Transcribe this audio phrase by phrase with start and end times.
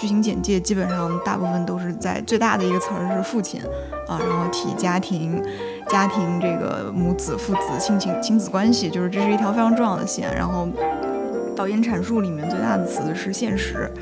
[0.00, 3.60] 剧情简介基本上大部分都是在最大的一个词儿是父亲
[4.08, 5.44] 啊，然后提家庭、
[5.88, 10.34] 家庭这个母子、父子亲情、亲子关系，就是这是一条非常重要的线。
[10.34, 10.66] 然后
[11.54, 13.92] 导演阐述里面最大的词是现实。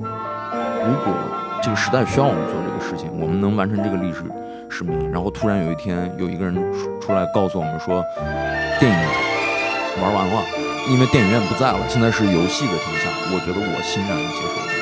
[0.00, 1.12] 如果
[1.60, 4.22] 这个时代需要我们做这个事情，我们能完成这个历史
[4.70, 8.04] 使命，然后突然有一天有一个人出出来告诉我们说，
[8.78, 8.98] 电影
[10.00, 10.44] 玩完了，
[10.88, 14.75] 因为电影院不在了，现在是游戏的天下，我觉得我欣然接受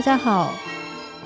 [0.00, 0.54] 大家好，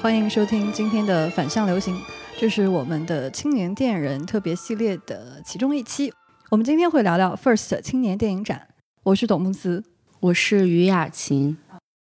[0.03, 1.97] 欢迎收听今天的反向流行，
[2.37, 6.13] 这是我们的青年电影人特别系列的其中一期。
[6.51, 8.67] 我们今天会聊聊 First 青年电影展，
[9.05, 9.85] 我是董木子。
[10.19, 11.57] 我是于雅琴，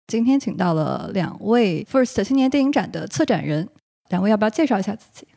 [0.05, 3.67] 今天请到了两位 First 青年电影展的策展人，
[4.09, 5.27] 两位要不要介绍一下自己？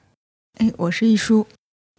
[0.59, 1.47] 哎，我是一舒。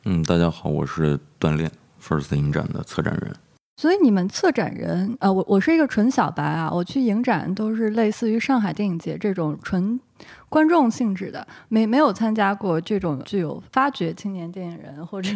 [0.06, 3.36] 嗯，大家好，我是锻炼 First 影展的策展人。
[3.76, 10.00] 所以你们策展人，呃，我我是一个纯小白啊，我去影展都是类似于上海电影节这种纯
[10.48, 15.30] 观众性质的，没没有参加过这种具有发掘青年电影人或者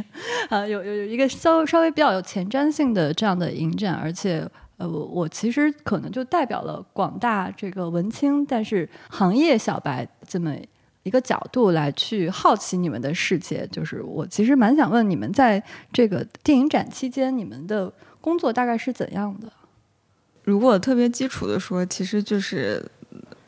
[0.49, 4.47] 呃有有有一个稍稍微比较有前瞻性的这样的影展，而且。
[4.79, 10.55] 呃，我我其实可能就代表了广大这个文青，但是行业小白这么
[11.01, 13.67] 一个角度来去好奇你们的世界。
[13.71, 17.91] 就是我其实蛮想问你们，在这个电影展期间，你们的
[18.27, 19.49] 工作大概是怎样的？
[20.43, 22.83] 如果特别基础的说，其实就是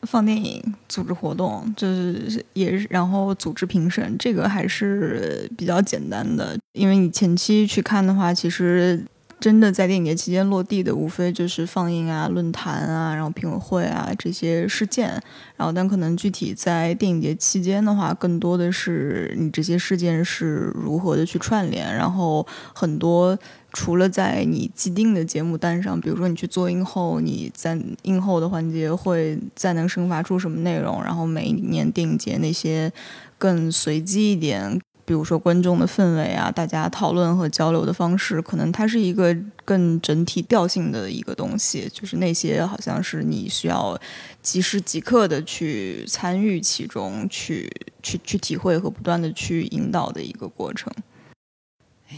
[0.04, 6.58] 放电影、组织活动，就是也是然后组织评审，这个还是比较简单的。
[6.72, 9.04] 因为你前期去看的话，其实。
[9.40, 15.08] 真的在电影节期间落地的，无非就是放映啊、论坛啊、然后评委会啊这些事件。
[15.56, 21.92] 然后，但可能具体在电影节期间的话，更多的是你这些事件是如何的去串联。
[21.94, 23.38] 然后，很多
[23.72, 31.02] 除了在你既定的节目单上，比如说你去做映后，你在映后的环节会再能生发出什么内容。
[31.02, 32.92] 然后，每一年电影节那些
[33.38, 34.78] 更随机一点。
[35.10, 41.90] 比如说观众的氛围啊，大家讨论和交流的方式，可能它是一个更整体调性的一个东西。
[41.92, 44.00] 就是那些好像是你需要
[44.40, 47.68] 即时即刻的去参与其中，去
[48.00, 50.92] 去去体会和不断的去引导的一个过程。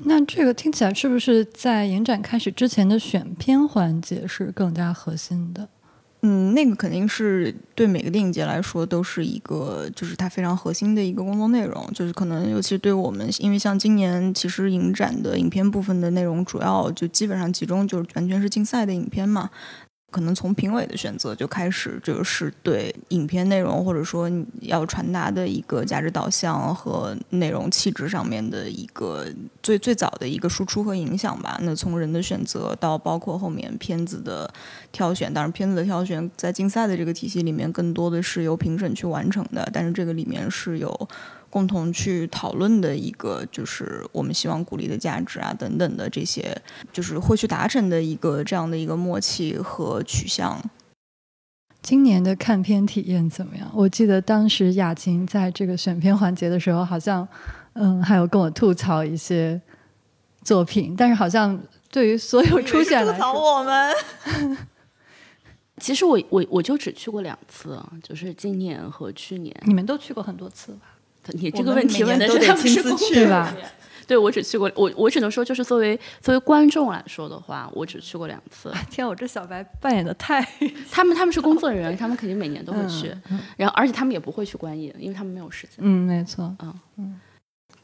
[0.04, 5.66] 那这个听起来是不是在影展开始之前的选片环节是更加核心的？
[6.25, 11.84] 嗯，那个肯定是对每个电影节来说都是一个，就是它非常核心的一个工作内容。
[11.93, 19.50] 就是可能，尤其对我们，因为像今年其实影展的影片部分的内容，主要就基本上集中就是完全是竞赛的影片嘛。
[20.12, 29.27] 可能从评委的选择就开始，就是对影片内容或者说你要传达的一个价值导向和内容气质上面的一个
[29.62, 31.59] 最最早的一个输出和影响吧。
[31.62, 34.49] 那从人的选择到包括后面片子的
[34.93, 41.09] 挑选，当然片子的挑选在竞赛的这个体系里面更多的是由评审去完成的，但是这个里面是有。
[41.53, 46.57] 共同去讨论的一个，就是我们希望鼓励的价值啊，等等的这些，
[46.91, 50.59] 就是会去达成的一个这样的一个默契和取向。
[51.83, 53.71] 今年的看片体验怎么样？
[53.75, 57.29] 我记得当时雅琴在这个选片环节的时候，好像
[57.75, 59.61] 嗯，还有跟我吐槽一些
[60.43, 63.95] 作品，但是好像对于所有出现吐槽我们。
[65.79, 69.55] 其实我我我就只去过两次，就是今年和去年。
[69.67, 70.87] 你们都去过很多次吧？
[71.33, 73.55] 你这个问题问的是亲自去吧？
[74.05, 78.71] 对，我只去过，我我只能说，就是作为作为观众来说的话，我只去过两次。
[78.91, 80.44] 天，我这小白扮演的太……
[80.91, 83.15] 他们他们是工作人员，他们肯定每年都会去，
[83.56, 85.77] 然后而且他们也不会去观影，因为他们没有时间。
[85.78, 86.53] 嗯，没错。
[86.59, 87.21] 嗯嗯，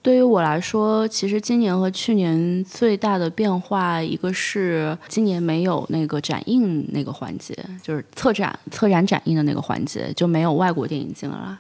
[0.02, 11.56] 对于我来说，其实今年和去年最大的变化，一个是今年没有那个展映那个环节，就是策展策展展映的那个环节，就没有外国电影进来。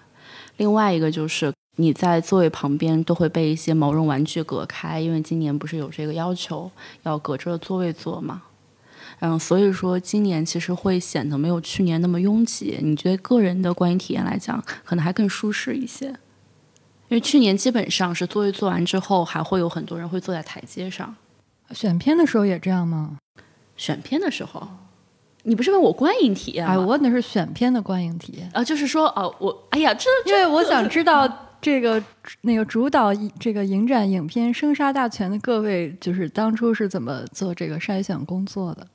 [0.56, 1.50] 另外一个就是。
[1.80, 6.68] 你在座位旁边都会被一些毛绒玩具隔开，因为今年不是有这个要求，
[7.04, 8.42] 要隔着座位坐嘛。
[9.20, 12.78] 嗯，所以说今年其实会显得没有去年那么拥挤。
[12.82, 16.06] 你觉得个人的观影体验来讲，可能还更舒适一些？
[16.06, 21.14] 因为去年基本上是座位坐完之后，还会有很多人会坐在台阶上。
[21.70, 23.18] 选片的时候也这样吗？
[23.76, 24.66] 选片的时候，
[25.44, 26.66] 你不是问我观影体验？
[26.66, 31.28] 哎，我问的是选片的观影体验啊，就是说，哦，我，哎呀，这因为我想知道。
[31.60, 32.02] 这个
[32.42, 38.86] 那个主导这个影展影片生杀大权的各位，就是当初是怎么做这个筛选工作的？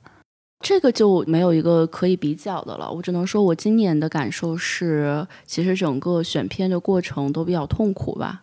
[0.60, 2.90] 这个就没有一个可以比较的了。
[2.90, 8.42] 我只能说，我今年的感受是，其实整个选片的过程都比较痛苦吧。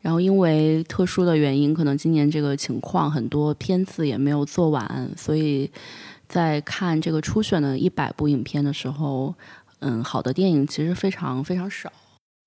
[0.00, 5.70] 然后因为特殊的原因，可能今年这个情况很多片子也没有做完，所以
[6.26, 9.32] 在看这个初选的一百部影片的时候，
[9.78, 11.92] 嗯，好的电影其实非常非常少。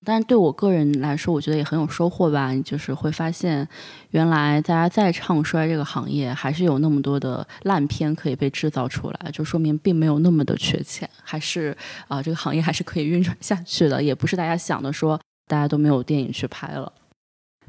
[0.04, 2.54] 但是对我个人来说，我觉得也很有收获吧。
[2.64, 3.66] 就是会发现，
[4.10, 11.76] 原来大家再唱衰这个行业，还是有那么多的烂片可以被制造出来，就说明并没有那么的缺钱，还是
[12.08, 16.92] 啊，这个行业还是可以运转下去的，也不是大家想的说大家都没有电影去拍了。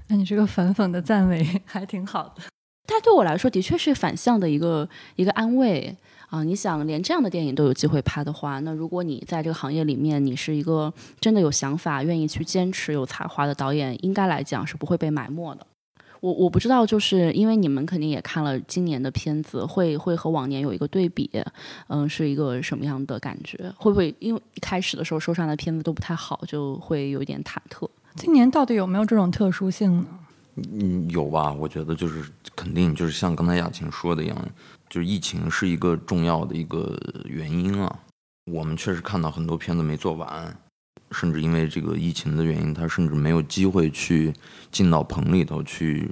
[0.07, 2.43] 那你这个反讽的赞美还挺好的。
[2.87, 5.95] 它对我来说的确是反向的一个一个安慰。
[6.29, 15.65] 啊，你想连这样的电影都有机会拍的话，那如果你在这个行业里面，你是一个真的有想法、愿意去坚持、有才华的导演，应该来讲是不会被埋没的。
[16.21, 21.29] 我我不知道，就是因为你们肯定也看了今年的片子，会会和往年有一个对比，
[21.87, 23.71] 嗯，是一个什么样的感觉？
[23.77, 27.87] 会不会因为一开始的时候收上的片子都不太好，就会有一点忐忑？
[28.15, 30.05] 今年到底有没有这种特殊性呢？
[30.55, 31.53] 嗯，有吧？
[31.53, 32.23] 我觉得就是
[32.55, 34.35] 肯定就是像刚才雅琴说的一样。
[34.89, 37.99] 就是疫情是一个重要的一个原因啊，
[38.45, 40.57] 我们确实看到很多片子没做完，
[41.11, 44.33] 甚至因为这个疫情的原因，他甚至没有机会去
[44.71, 46.09] 进到棚里头去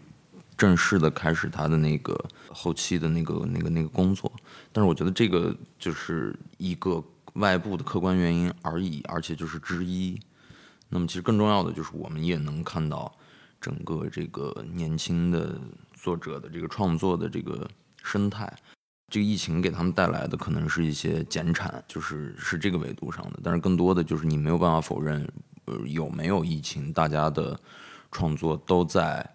[0.57, 2.17] 正式的开始他的那个
[2.49, 4.31] 后期的那个那个那个工作。
[4.71, 7.03] 但是我觉得这个就是一个
[7.33, 10.19] 外部的客观原因而已，而且就是之一。
[10.89, 13.11] 那么其实更重要的就是我们也能看到
[13.59, 15.59] 整个这个年轻的
[15.93, 17.67] 作者的这个创作的这个
[18.03, 18.51] 生态。
[19.09, 25.27] 这个疫情给他们带来的可能是一些减产，就是是这个维度上的，但是更多的就是你没有办法否认，
[25.65, 27.59] 呃，有没有疫情，大家的
[28.11, 29.27] 创作都在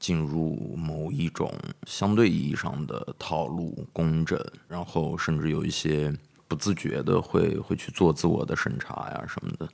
[0.00, 1.52] 进入某一种
[1.86, 6.12] 相对意义上的套路、工整，然后甚至有一些
[6.48, 9.68] 不自觉的会会去做自我的审查呀什么的。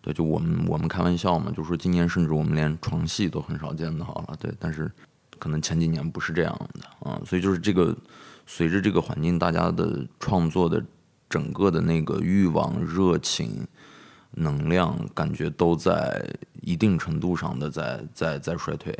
[0.00, 4.90] 对，就我们我们开玩笑嘛，就说今年甚至我们连床戏都很少见到了，对，但是
[5.38, 7.96] 可能前几年不是这样的啊，所以就是这个。
[8.50, 10.82] 随着这个环境，大家的创作的
[11.28, 13.68] 整个的那个欲望、热情、
[14.30, 16.26] 能量，感觉都在
[16.62, 18.98] 一定程度上的在在在衰退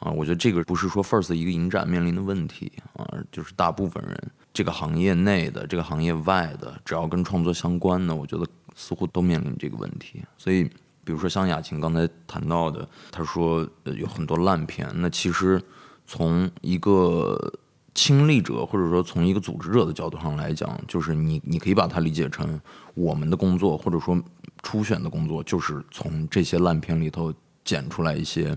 [0.00, 0.10] 啊！
[0.10, 8.44] 我觉得这个不是说 First 一个影展面临的问题啊，就是大部分人这个行业内的、这个行业外的，只要跟创作相关的，我觉得
[8.74, 10.20] 似乎都面临这个问题。
[10.36, 10.68] 所以，
[11.10, 15.60] 比如说像雅琴刚才谈到的，他说有很多烂片，那其实
[16.06, 17.52] 从一个
[17.96, 22.60] 亲历者，或者说从一个组织者的角度上来讲，就是你，你可以把它理解成
[22.94, 24.22] 我们的工作，或者说
[24.62, 27.34] 初选的工作，就是从这些烂片里头
[27.64, 28.56] 剪出来一些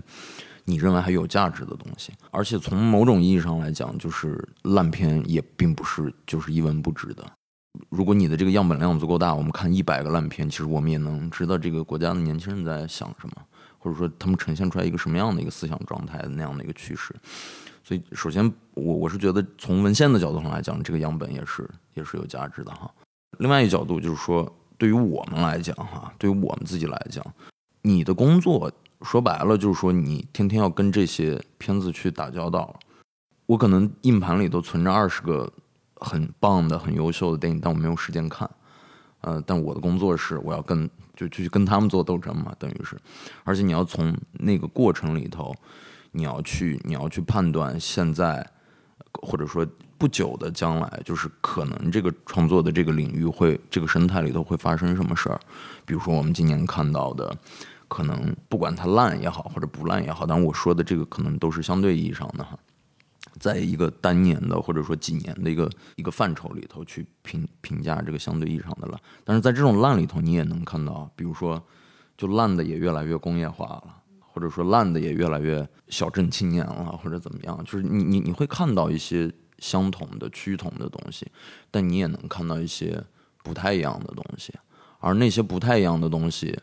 [0.64, 2.12] 你认为还有价值的东西。
[2.30, 7.24] 而且从某种意义上来讲，就是烂片也并不是就是一文不值的。
[7.88, 13.32] 如果你的这个样本量足够大，我们看一百个烂片，其实我们也能知道这个国家的年轻人在想什么，
[13.78, 17.14] 或者说他们呈现出来一个什么样的一个思想状态那样的一个趋势。
[17.82, 22.90] 所以，首先，我我是觉得从文献的角度上来讲，这个样本也是也是有价值的哈。
[23.38, 27.24] 另外一角度就是说，对于我们来讲哈，对于我们自己来讲，
[27.82, 28.72] 你的工作
[29.02, 32.74] 说白了就是说，你天天要跟这些片子去打交道。
[33.46, 35.52] 我可能硬盘里都存着二十个
[36.04, 38.48] 很棒的、很优秀的电影，但我没有时间看。
[39.22, 42.96] 呃，但我的工作是我要跟就去跟他们做斗争嘛，等于是，
[43.42, 45.54] 而且你要从那个过程里头。
[46.16, 48.48] 你要去，你要去判断现在，
[49.14, 49.66] 或者说
[49.98, 55.40] 不久的将来，就是可能这个创作的这个领域会，这个生态里头会发生什么事儿。
[55.84, 57.36] 比如说我们今年看到的，
[57.88, 62.56] 可能不管它烂也好，或者不烂也好，但我说的这个可能都是相对意义上的哈，
[63.38, 69.00] 在一个单年的或者说几年的一个一个范畴里头去评评价这个相对意义上的烂。
[69.24, 71.62] 但是在这种烂里头，你也能看到，比如说，
[72.16, 74.02] 就烂的也越来越工业化了。
[74.18, 77.56] 或者说烂的也越来越小镇青年了，或者怎么样？
[77.64, 81.24] 就是你你你会看到一些相同的趋同的东西，
[81.70, 83.00] 但你也能看到一些
[83.44, 84.52] 不太一样的东西，
[84.98, 86.58] 而那些不太一样的东西，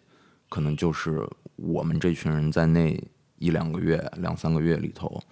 [0.50, 1.26] 可能就是
[1.56, 3.02] 我们这群人在那
[3.38, 5.24] 一两个月、两三个月里头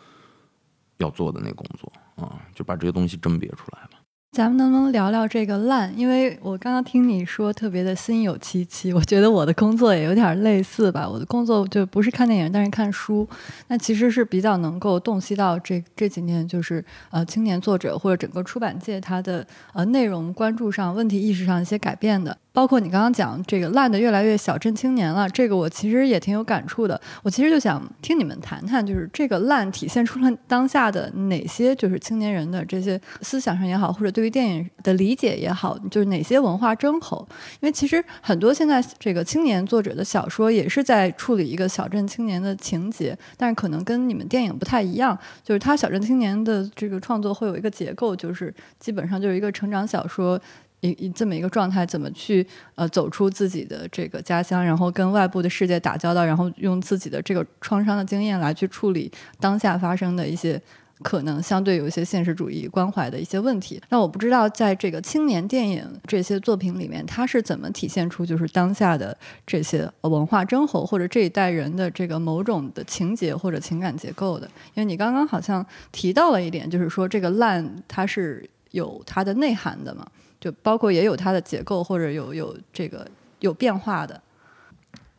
[0.99, 3.99] 要做的那工作啊，就把这些东西甄别出来吧。
[4.31, 5.91] 咱们能不能聊聊这个烂？
[5.97, 11.09] 因为我刚刚听你说特别的心有戚戚，我觉得我的工作也有点类似吧。
[11.09, 13.27] 我的工作就不是看电影，但是看书，
[13.69, 22.37] 那其实是比较能够洞悉到这这几年就是呃青年作者或者整个出版界它的呃内容关注上、问题意识上一些改变的。
[22.59, 26.99] 包括你刚刚讲这个烂的越来越小镇青年了，这个我其实也挺有感触的。
[27.23, 37.25] 我其实就想听你们谈谈，就是这个烂体现出了当下的哪些就是青年人的这些思想上也好，或者对于电影的理解也好，就是哪些文化争口。
[37.61, 50.37] 因为其实很多现在这个青年作者的小说也是在处理一个小镇青年的情节，但是可能跟你们电影不太一样，就是他小镇青年的这个创作会有一个结构，就是基本上就是一个成长小说。
[50.81, 52.45] 一一这么一个状态，怎么去
[52.75, 60.61] 呃走出自己的这个家乡，然后跟外部的世界打交道，然后用自己的这个创伤的经验来去处理当下发生的一些
[61.01, 63.81] 可能相对有一些现实主义关怀的一些问题。
[63.89, 74.45] 那我不知道在这个青年电影这些作品里面，它是怎么体现出就是当下的这些文化争候，或者这一代人的这个某种的情节或者情感结构的？
[74.73, 80.05] 因为你刚刚好像提到了一点，就是说这个烂它是有它的内涵的嘛。
[80.39, 83.07] 就包括也有它的结构，或者有有这个
[83.39, 84.21] 有变化的。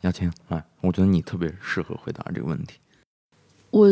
[0.01, 2.77] 亚青，哎，我觉得你特别适合回答这个问题。
[3.69, 3.87] 我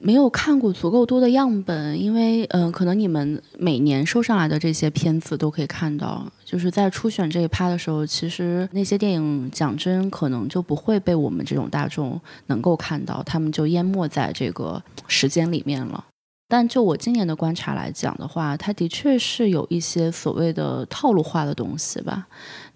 [0.00, 16.04] 没有看过足够多的样本，因为嗯，可能你们每年收上来的这些片子都可以看到，就是在初选这一趴的时候，其实那些电影讲真可能就不会被我们这种大众能够看到，他们就淹没在这个时间里面了。
[16.46, 22.26] 但就我今年的观察来讲的话，它的确是有一些所谓的套路化的东西吧。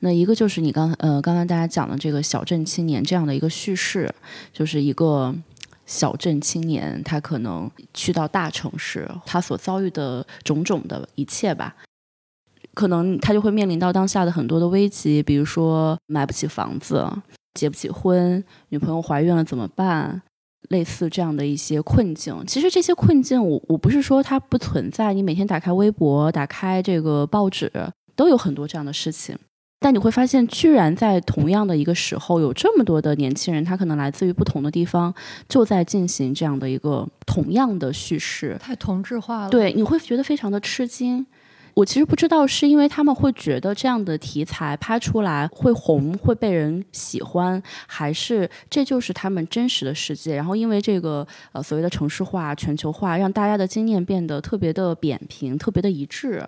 [0.01, 4.13] 那一个就是你刚呃刚刚大家讲的这个小镇青年这样的一个叙事，
[4.53, 5.35] 就是一个
[5.87, 11.77] 小镇青年他可能去到大城市，他所遭遇的种种的一切吧，
[12.75, 17.07] 可能他就会面临到当下的很多的危机，比如说买不起房子、
[17.55, 20.23] 结不起婚、女朋友怀孕了怎么办？
[20.69, 25.13] 类似这样的一些困境，其实这些困境，我我不是说它不存在。
[25.13, 27.73] 你每天打开微博、打开这个报纸，
[28.15, 29.37] 都有很多这样的事情。
[29.81, 35.15] 但你会发现，居然在同样的一个时候，有这么多的年轻人，他可能来自于不同的地方，
[35.49, 39.51] 就在进行这样的一个同样的叙事，太同质化了。
[39.51, 41.25] 对，你会觉得非常的吃惊。
[41.79, 50.35] 我其实不知道是因为他们会觉得这样的题材拍出来会红会被人喜欢，还是这就是他们真实的世界？
[50.35, 56.45] 然后因为这个呃所谓的城市化、全球化，让大家的经验变得特别的扁平、特别的一致。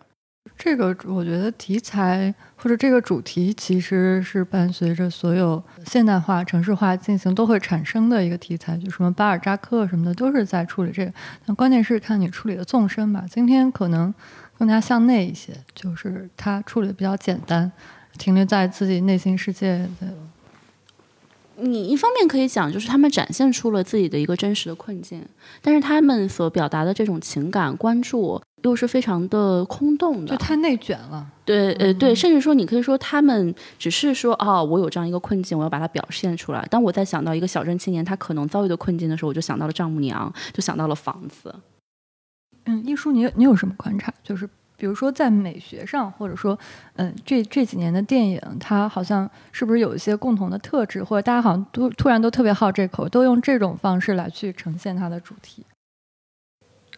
[0.58, 11.12] 这个我觉得题材或者这个主题其实是伴随着所有现代化、城市化进行都会产生的一个题材，就什么巴尔扎克什么的都是在处理这个。
[11.46, 13.25] 但关键是看你处理的纵深吧。
[13.30, 14.12] 今天可能。
[14.61, 17.73] 更加向内一些，就是他处理的比较简单，
[18.19, 20.07] 停留在自己内心世界的。
[21.57, 25.25] 你一方面可以讲，就是他们展现出了自己的一个真实的困境，
[25.62, 31.26] 但是他们所表达的这种情感关注又是非常的空洞的，就太内卷了。
[31.47, 36.67] 对，呃，对，甚至说你可以说他们只是说，哦，我有这样一个困境，我要把它表现出来。
[36.71, 41.55] 当我在想到一个小镇青年他可能遭遇的困境的时候，我就想到了丈母娘，就想到了房子。
[42.64, 44.12] 嗯，艺术，你你有什么观察？
[44.23, 46.59] 就是比如说在美学上，或者说，
[46.97, 55.64] 嗯，这这几年的电影，它好像是不是有一些共同的特质，或者大家好像都突然都特别好这口，都用这种方式来去呈现它的主题。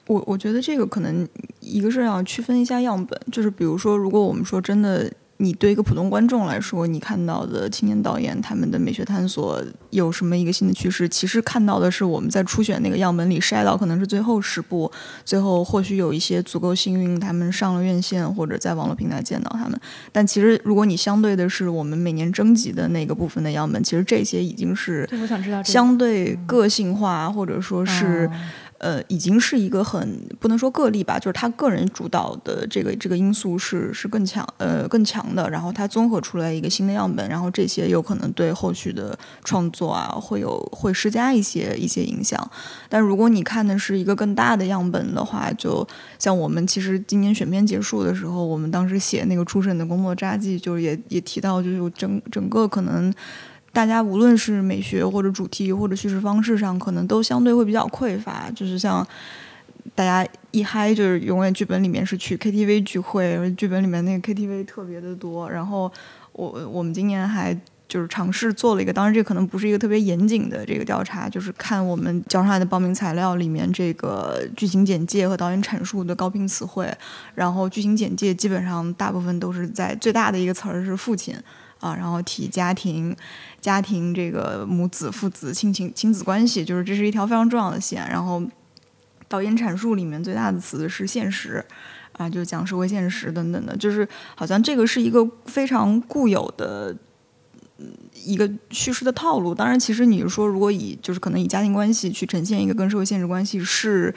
[0.07, 1.29] 我我觉得这个可能
[1.61, 5.13] 一个是要区分一下样本，就是比如说，如果我们说真的。
[5.43, 11.09] 你对一个普通观众来说，你看到的青年导演他们的美学探索有什么一个新的趋势？
[11.09, 14.91] 其实看到的是我们在初选那个样本里筛到可能是最后十部，
[15.25, 19.79] 最后或许有一些足够幸运，他们上了院线或者在网络平台见到他们。
[20.13, 25.09] 但其实如果你相对的是我们每年征集的那个部分的样本，其实这些已经是
[25.65, 28.31] 相对个性化，或者说是。
[28.83, 42.51] 呃，已经是一个很不能说个例吧，就是他个人主导的这个这个因素是是更强呃更强的，然后他综合出来一个新的样本，然后这些有可能对后续的创作啊会有会施加一些一些影响。
[42.89, 45.87] 但如果你看的是一个更大的样本的话，就
[46.19, 53.15] 像我们其实今年选片结束的时候，我们当时写那个初审的工作札记，就是也也提到，就是整整个可能。
[53.73, 58.51] 大家无论是美学或者主题或者叙事方式上，可能都相对会比较匮乏。
[58.55, 59.07] 就是像
[59.95, 65.51] 大家一嗨，就是永远剧本里面是去 KTV 聚会，剧本里面那个 KTV 特别的多。
[65.51, 65.91] 然后
[66.33, 76.91] 我我们今年还就是尝试做了一个，当然这可能不是一个特别严谨的这个调查，就是看我们交上来的报名材料里面这个剧情简介和导演阐述的高频词汇。
[77.35, 81.35] 然后剧情简介基本上大部分都是在最大的一个词儿是父亲。
[81.83, 83.15] 啊，然后提家庭，
[83.61, 88.09] 家庭这个母子、父子、亲情、亲子关系，就是这是一条非常重要的线。
[88.09, 88.43] 然后
[89.29, 91.63] 导演阐述里面最大的词是现实，
[92.13, 96.97] 啊，就讲社会现实等等的，就是好像这个是一个非常固有的。
[98.25, 104.15] 一个叙事的套路，当然，其实你说，如果以就是可能以家庭关系去呈现一个跟社会现实关系，是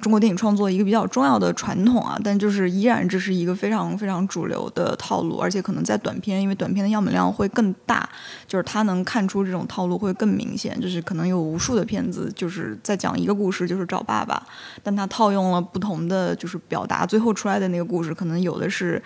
[0.00, 2.18] 中国电影创作一个比较重要的传统啊。
[2.22, 8.08] 但就是依然这是一个非常非常主流的套路，而且可能在短片，因为短片的样本量会更大，
[8.46, 10.80] 就是他能看出这种套路会更明显。
[10.80, 14.42] 就是可能有无数的片子就是在讲一个故事，就是找爸爸，
[14.82, 19.02] 但他套用了不同的就是表达，最后出来的那个故事，可能有的是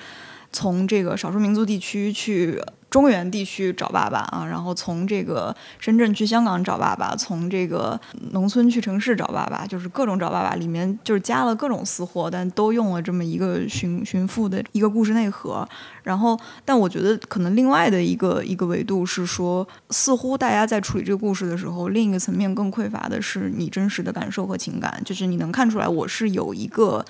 [0.53, 2.61] 从这个少数民族地区去。
[2.91, 8.01] 中原地区找爸爸啊，然后从这个深圳去香港找爸爸，从这个
[8.31, 15.69] 农村去城市找爸爸，就是各种找爸爸，里面就是加了各种私货，但都用了这么一个寻寻父的一个故事内核。
[16.03, 27.05] 然后，但我觉得可能另外的一个一个维度是说，似乎大家在处理这个故事的时候，另一个层面更匮乏的是你真实的感受和情感，就是你能看出来我是有一个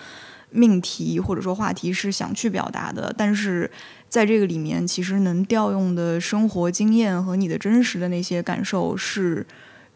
[0.50, 3.70] 命题或者说话题是想去表达的，但是。
[4.10, 9.46] 在这个里面，其实能调用的生活经验和你的真实的那些感受是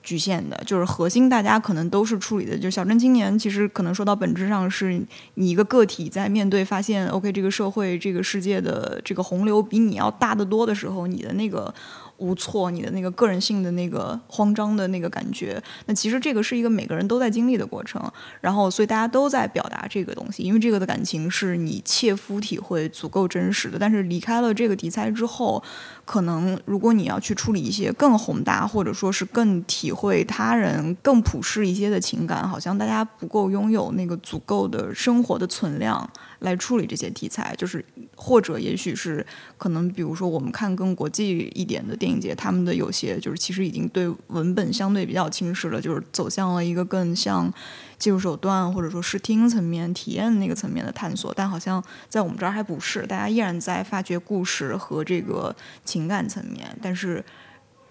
[0.03, 0.63] 局限的。
[0.67, 2.55] 就是核心，大家可能都是处理的。
[2.55, 5.03] 就小镇青年，其实可能说到本质上，是
[5.37, 11.75] 你一个个体在面对发现，OK，这个社会、这个世界的这个洪流比你要大得多的时候，你的那个。
[12.23, 18.01] 不错，你的那个个人性的那个慌张的那个感觉，那其实这个是一个每个人都在经历的过程，
[18.41, 23.77] 然后所以大家都在表达这个东西，因为这个的感情是你切肤体会足够真实的。
[23.77, 25.61] 但是离开了这个题材之后，
[26.05, 36.09] 可能如果你要去处理一些更宏大，或者说是更体会他人、更普世一些的情感，好像大家不够拥有那个足够的生活的存量。
[36.43, 37.85] 来处理这些题材，就是
[38.17, 39.25] 或者也许是
[39.57, 47.49] 可能，比如说我们看更国际一点的电影节，他们的有些就是其实已经对文本相对比较轻视了，就是走向了一个更像
[47.97, 51.33] 技术手段或者说视听层面、体验那个层面的探索。
[51.33, 55.55] 但好像在我们这儿还不是，大家依然在发掘故事和这个
[55.93, 57.23] 情感层面，但是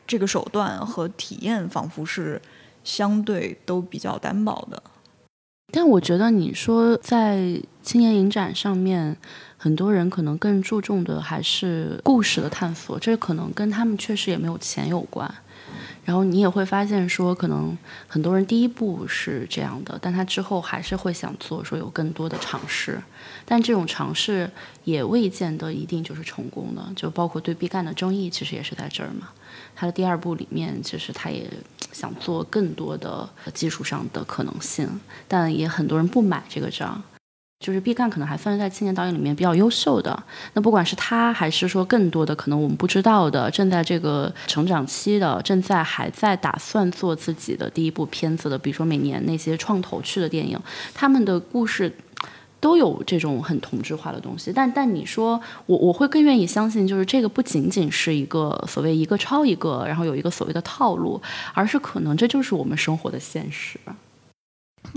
[0.08, 2.42] 这个手段和体验仿佛是
[2.84, 4.82] 相对都比较单薄的。
[5.72, 9.16] 但我觉得你说在青年影展上面，
[9.56, 15.32] 很多人可能更注重的还是故事的探索，这可能跟他们确实也没有钱有关。
[16.04, 23.00] 然后你也会发现说，可能很多人第一步是这样的，但他之后还是会想做，说有更多的尝试。
[23.46, 24.50] 但这种尝试
[24.84, 29.30] 也未见得一定就是成功的，就包括对毕赣的争议，其实也是在这儿嘛。
[29.76, 31.48] 他的第二部里面，其实他也
[31.92, 37.02] 想做更多的技术上的可能性，但也很多人不买这个账。
[37.62, 40.22] 就是毕赣可能还算是在青年导演里面比较优秀的。
[40.54, 50.60] 那不管是他，还是说更多的可能我们不知道的，正在这个成长期的，正在还在打算做自己的第一部片子的，比如说每年那些创投去的电影，
[50.94, 51.96] 他们的故事。
[52.62, 61.20] 都有这种很同质化的东西，但但你说我我会更愿意相信，就是这个不仅仅是一个所谓一个抄一个，然后有一个所谓的套路，
[61.56, 63.80] 而是可能这就是我们生活的现实。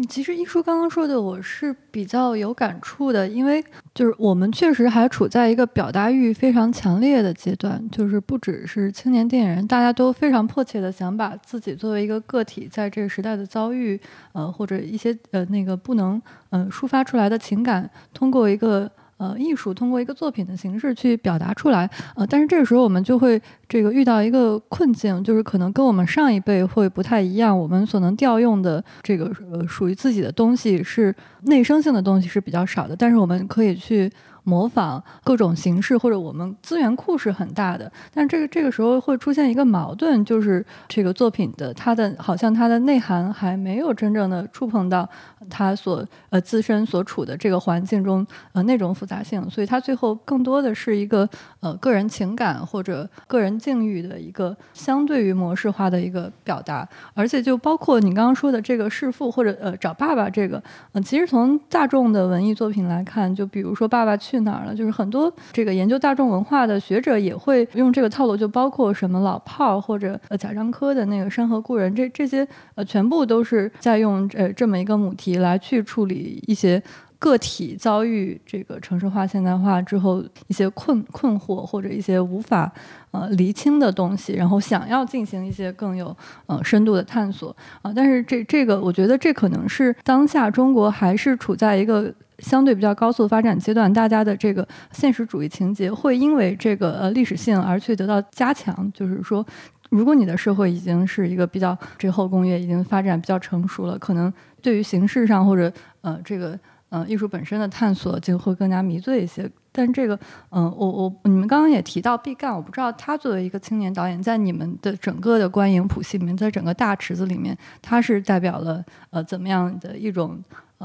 [0.08, 14.00] 其实一叔刚刚说的，我是比较有感触的，因为就是我们确实还处在一个表达欲非常强烈的阶段，就是不只是青年电影人，大家都非常迫切的想把自己作为一个个体，在这个时代的遭遇，
[14.32, 16.20] 呃，或者一些呃那个不能
[16.50, 18.90] 嗯抒发出来的情感，通过一个。
[19.16, 34.10] 呃，艺术通过一个作品的形式去表达出来，呃，但是这个时候我们就会这个遇到一个困境，就是可能跟我们上一辈会不太一样，我们所能调用的这个呃属于自己的东西是内生性的东西是比较少的，但是我们可以去。
[34.44, 45.08] 模仿各种形式，或者我们资源库是很大的，但这个这个时候会出现一个矛盾，就是这个作品的它的好像它的内涵还没有真正的触碰到
[45.48, 51.26] 它所呃自身所处的这个环境中呃那种复杂性，所以它最后更多的是一个
[51.60, 64.33] 呃个人情感或者个人境遇的一个相对于模式化的一个表达，而且就包括你刚刚说的这个弑父或者呃找爸爸这个，嗯，其实从大众的文艺作品来看，就比如说爸爸去。
[64.34, 64.74] 去哪儿了？
[64.74, 76.82] 就是很多这个研究大众文化的学者也会用这个套路，就包括什么老炮儿或者呃贾樟柯的那个《山河故人》，这这些呃全部都是在用呃这么一个母题来去处理一些
[77.20, 82.70] 个体遭遇这个城市化现代化之后一些困困惑或者一些无法
[83.12, 86.14] 呃厘清的东西，然后想要进行一些更有
[86.46, 87.92] 呃深度的探索啊。
[87.94, 92.12] 但是这这个我觉得这可能是当下中国还是处在一个。
[92.38, 98.92] 相对比较高速发展阶段，大家的这个现实主义情节会因为这个呃历史性而去得到加强。
[98.92, 99.46] 就是说，
[99.90, 106.58] 如果你的社会已经是一个比较这后工业已经发展比较成熟了，可能对于形式上或者呃这个。
[106.90, 109.50] 呃艺术本身的探索就会更加迷醉一些。
[109.72, 110.16] 但这个，
[110.50, 120.40] 嗯、我我你们刚刚也提到毕赣，我不知道他作为一个青年导演，在你们的整个的观影谱系里面，在整个大池子里面，他是代表了呃怎么样的一种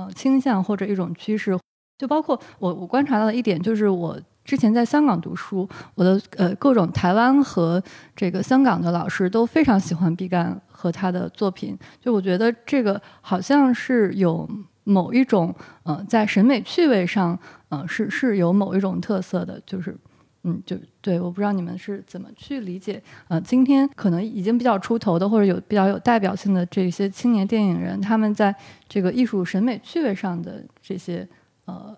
[0.05, 1.57] 呃倾向或者一种趋势？
[1.97, 7.81] 就包括我我观察到的一点，就是我之前在香港读书，我的呃各种台湾和
[8.15, 11.77] 这个香港的老师都非常喜欢毕赣和他的作品。
[11.99, 14.49] 就我觉得这个好像是有
[14.85, 19.97] 某一种呃在审美趣味上，呃是是有某一种特色的，就是。
[20.43, 28.53] 嗯，就对，我不知道你们是怎么去理解，呃，今天可能已经比较出头的，或者有比较有代表性的这些青年电影人，他们在
[28.87, 31.27] 这个艺术审美趣味上的这些
[31.65, 31.95] 呃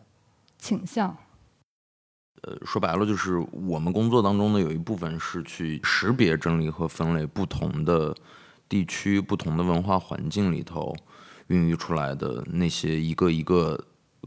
[0.60, 1.18] 倾向。
[2.44, 8.16] 呃，说白了就是我们工作当中呢，有一部分是去识别、整理和分类不同的
[8.70, 10.96] 地区、不同的文化环境里头
[11.48, 13.84] 孕育出来的那些一个一个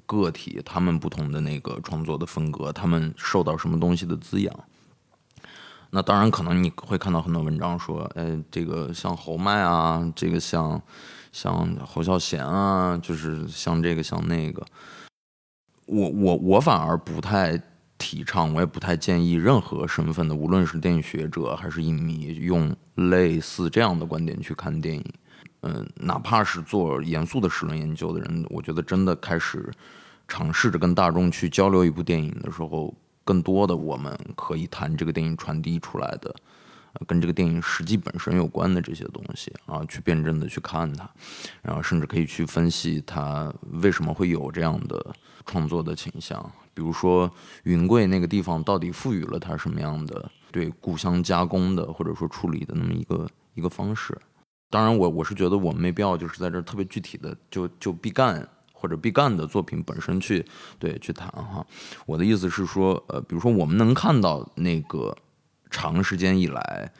[0.07, 4.55] 个体，他们不同的那个创作的风格，他们受到什么东西的滋养。
[5.91, 10.83] 那当然，可能你会看到很多文章说，哎，这个像侯麦啊，这个像
[11.31, 14.65] 像侯孝贤啊，就是像这个像那个。
[15.87, 17.61] 我我我反而不太
[17.97, 25.05] 提倡，我也不太建议任何身份的，无论是电影学者还是影迷，用类似这样的观点去看电影。
[25.67, 29.73] 嗯，哪怕是做严肃的史论研究的人，我觉得真的开始
[30.29, 36.35] 尝试着跟大众去交流一部电影的时候，更多的我们可以谈这个电影传递出来的，
[37.07, 41.09] 跟这个电影实际本身有关的这些东西啊，去辩证的去看它，
[41.63, 45.15] 然后甚至可以去分析它为什么会有这样的
[45.47, 46.39] 创作的倾向。
[46.75, 47.31] 比如说
[47.63, 54.15] 云贵那个地方到底赋予了它什么样的对故乡加工的或者说处理的那么一个一个方式。
[54.75, 60.45] 当然我，我是觉得我们没必要就是在这儿特别具体的就就毕赣或者毕赣的作品本身去
[60.81, 61.65] 对去谈哈。
[62.07, 65.17] 我的意思是说，呃，比如说我们能看到那个
[65.71, 66.93] 长时间以来，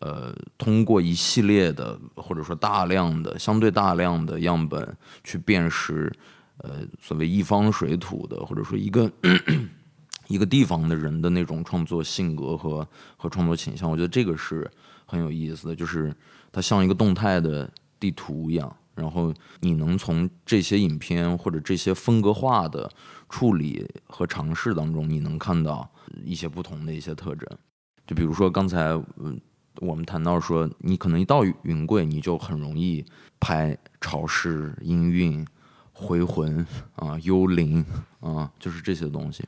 [0.00, 6.10] 呃，通过一系列的或者说大量的相对大量的样本去辨识，
[6.56, 9.12] 呃，所谓一方水土的或者说一个
[10.28, 12.88] 一个地方的人的那种创作性格和
[13.18, 14.70] 和创作倾向，我觉得这个是
[15.04, 16.10] 很有意思的，就是
[16.52, 18.74] 它像一个动态的地图一样。
[18.94, 22.90] 然后你能从这些影片或者这些风格化的
[23.28, 25.88] 处理和尝试当中，你能看到
[26.24, 27.48] 一些不同的一些特征。
[28.04, 29.40] 就比如说刚才嗯，
[29.76, 33.04] 我们谈到说，你可能一到云贵，你就很容易
[33.38, 35.46] 拍潮湿、阴韵、
[35.92, 37.86] 回魂啊、幽灵
[38.18, 39.44] 啊，就是这些东西。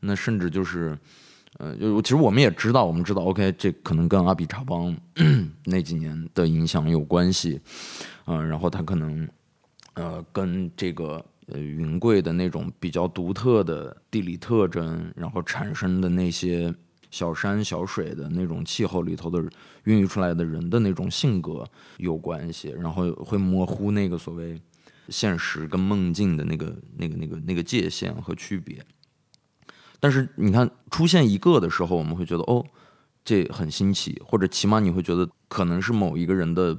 [0.00, 0.98] 那甚至就是，
[1.62, 4.96] 呃，就其实我们也知道，我们知道，OK，这可能跟阿比查邦
[5.66, 7.60] 那几年的影响有关系。
[8.26, 9.28] 嗯，然后它可能，
[9.94, 16.74] 呃，跟这个呃云贵的那种比较独特的地理特征，然后产生的那些
[17.12, 19.40] 小山小水的那种气候里头的
[19.84, 21.64] 孕育出来的人的那种性格
[21.98, 24.60] 有关系，然后会模糊那个所谓
[25.10, 28.84] 现实跟梦境的那个那个那个那个界限和区别。
[30.02, 32.66] 但是你看出现一个的时候，我们会觉得哦，
[33.24, 36.76] 这很新奇，或者起码你会觉得可能是某一个人的。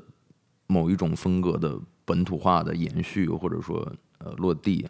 [0.66, 3.86] 某一种风格的本土化的延续，或者说
[4.20, 4.88] 呃落地，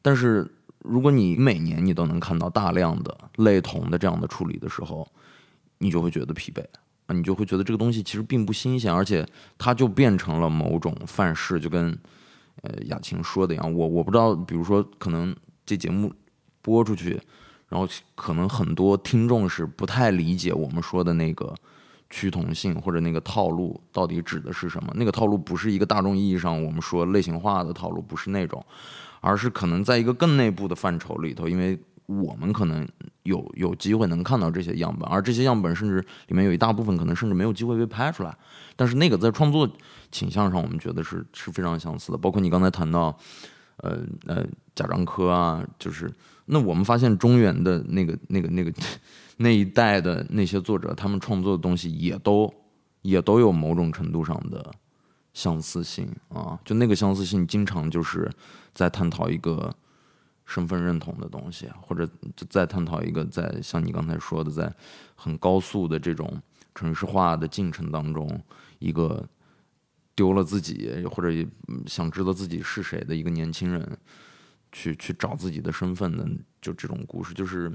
[0.00, 0.48] 但是
[0.78, 5.06] 如果你每年你都能看到大量的类同的这样的处理的时候，
[5.78, 6.64] 你就会觉得疲惫
[7.06, 9.26] 啊，你就会觉得这个东西其实并不新鲜，而且
[9.58, 11.90] 它就变成了某种范式，就跟
[12.62, 15.34] 呃雅琴说的一样，我我不知道，比如说可能
[15.66, 16.10] 这节目
[16.62, 17.20] 播出去，
[17.72, 21.52] 然后可能很多听众是不太理解我们说的那个。
[22.14, 24.92] 趋同性或者那个套路到底指的是什么？
[24.96, 28.62] 那个套路不是一个大众意义上我们说类型化的套路，不是那种，
[29.22, 32.86] 而是可能在一个更内部的范畴里头，因为我们可能
[33.22, 38.36] 有有机会能看到这些样本，而这些样本甚至里面有一大部分可能甚至没有机会被拍出来。
[38.76, 39.66] 但是那个在创作
[40.10, 42.18] 倾向上，我们觉得是是非常相似的。
[42.18, 43.16] 包括你刚才谈到，
[43.82, 46.10] 呃呃贾樟柯啊，就是
[46.46, 48.72] 那我们发现中原的那个那个那个。
[49.38, 52.52] 那一代的那些作者，他们创作的东西也都
[53.00, 54.70] 也都有某种程度上的
[55.32, 58.30] 相似性啊，就那个相似性，经常就是
[58.72, 59.74] 在探讨一个
[60.44, 62.08] 身份认同的东西，或者
[62.48, 64.72] 在探讨一个在像你刚才说的，在
[65.16, 66.40] 很高速的这种
[66.74, 68.28] 城市化的进程当中，
[68.78, 69.26] 一个
[70.14, 71.48] 丢了自己或者
[71.86, 73.98] 想知道自己是谁的一个年轻人，
[74.70, 76.26] 去去找自己的身份的，
[76.60, 77.72] 就这种故事，就是。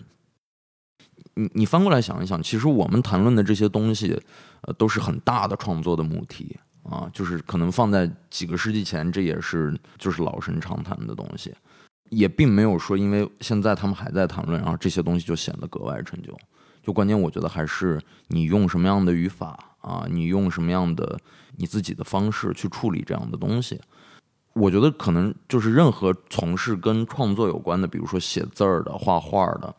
[1.33, 4.19] 你你翻过来想一想，其实我们谈论的这些东西，
[4.61, 11.53] 呃，都是很大的创作的母题啊，就是可能放在几个世纪前，这也是就是老生常谈的东西。
[12.09, 16.35] 也并没有说因为现在他们还在谈论，然后这些东西就显得格外陈旧。
[16.83, 21.19] 就关键，我觉得还是你用什么样的语法啊，你用什么样的
[21.57, 23.79] 你自己的方式去处理这样的东西。
[24.53, 29.75] 我觉得可能就是任何从事跟创作有关的，比如说写字儿的、画画的，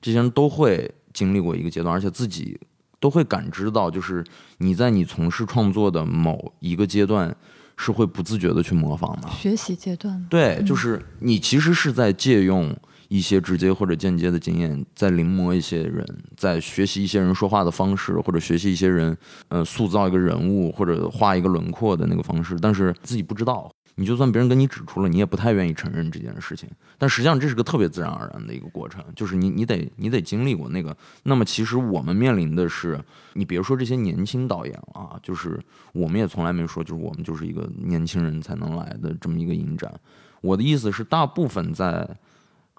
[0.00, 2.60] 这些人都会经历过一个阶段，而且自己
[2.98, 4.22] 都会感知到，就是
[4.58, 7.34] 你在你从事创作的某一个阶段，
[7.78, 9.28] 是会不自觉的去模仿的。
[9.30, 12.76] 学习阶段，对，就是你其实是在借用
[13.10, 19.16] 一些直接或者间接的经验，在临摹一些人，在学习一些人说话的方式，或者学习一些人，
[19.48, 23.68] 呃，塑造一个人物或者画一个轮廓的那个方式，但是自己不知道。
[23.96, 26.70] 你就算别人跟你指出了，你也不太愿意承认这件事情。
[26.96, 30.96] 但实际上这是个特别自然而然的一个过程，就是你你得你得经历过那个。
[31.24, 32.98] 那么其实我们面临的是，
[33.34, 35.60] 你别说这些年轻导演了啊，就是
[35.92, 39.92] 我们也从来没说，就是我们就是一个年轻人才能来的这么一个影展。
[40.40, 42.08] 我的意思是，大部分在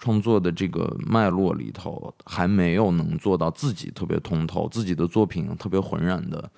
[0.02, 6.50] 创作的这个脉络里头，还没有能做到自己特别通透，自己的作品特别浑然的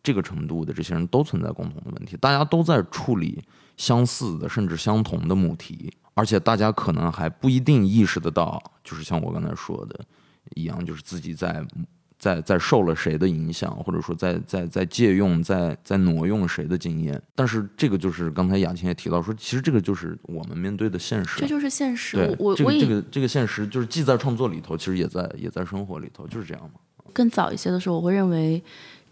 [0.00, 3.42] 这个程度的这些人都存在共同的问题，大家都在处理。
[3.76, 9.98] 相似的，甚至相同的母题，而且大家可能还不一定意识得到，就是像我刚才说的
[10.54, 11.66] 一样，就是自己在
[12.20, 17.20] 在在受了谁的影响，或者说在在在借用、在在挪用谁的经验。
[17.34, 22.36] 但是这个就是刚才雅琴也提到说，其实这个就是我们面对的现实，这就是现实。
[22.38, 26.78] 我，我这个这个这个现实就是既在创作里头，其实也在也在生活里头，就是这样嘛。
[27.12, 28.62] 更早一些的时候，我会认为。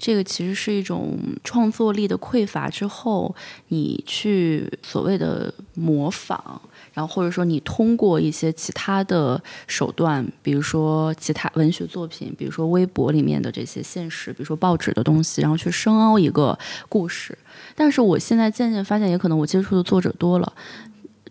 [0.00, 3.34] 这个其实是一种创作力的匮乏之后，
[3.66, 16.56] 你去所谓的模仿，然后或者说你通过一些其他的手段，比如说其他文学作品，比如说微博里面的这些现实，比如说报纸的东西，然后去深凹一个
[16.88, 17.36] 故事。
[17.74, 20.52] 但是我现在渐渐发现，也可能我接触的作者多了，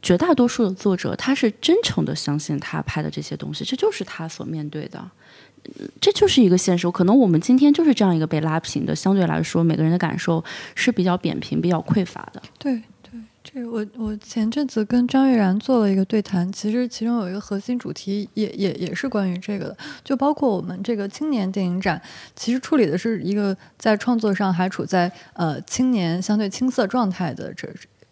[0.02, 5.10] 绝大多数的作者他是真诚的相信他拍的这些东西，这就是他所面对的。
[6.00, 10.44] 这就是一个现实，可能我们今天就是这样一个被拉平的，相对来说，每个人的感受
[10.76, 12.42] 是比较扁平、比较匮乏的。
[12.58, 22.02] 对对，这我我前阵子跟张悦然做了一个对谈，其实其中有一个核心主题，也也也是关于这个的，就包括我们这个青年电影展，
[22.36, 27.68] 其实处理的是一个在创作上还处在呃青年相对青涩状态的这，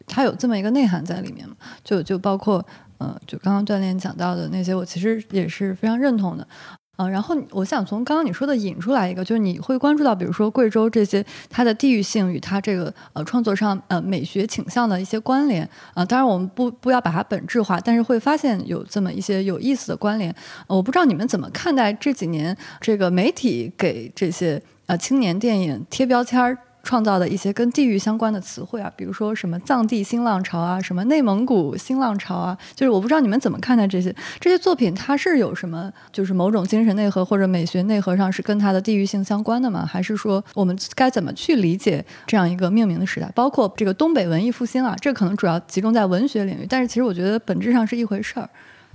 [0.07, 1.55] 它有这么一个内涵在里面嘛？
[1.83, 2.65] 就就包括
[2.97, 6.47] 呃，就刚刚锻炼讲到的那些，我其实也是非常认同的。
[6.95, 16.05] 啊，然后我想从刚刚你说的引出来一个，就是你会关注到，比如说贵州这些它的地域性与它这个呃创作上呃美学倾向的一些关联啊。
[16.05, 20.33] 当然我们不不要把它本质化，但是会发现有这么一些有意思的关联。
[20.67, 26.57] 我不知道你们怎么看待这几年这个媒体给这些呃青年电影贴标签儿。
[26.85, 39.85] 创造的一些跟地域相关的词汇啊，比如说什么藏地新浪潮啊，什么内蒙古新浪潮啊，就是我不知道你们怎么看待这些这些作品，它是有什么就是某种精神内核或者美学内核上是跟它的地域性相关的吗？
[39.85, 43.29] 还是说我们该怎么去理解这样一个命名的时代？
[43.33, 48.47] 包括这个东北文艺复兴啊，这可能主要集中在文学领域，但是其实我觉得本质上是一回事儿。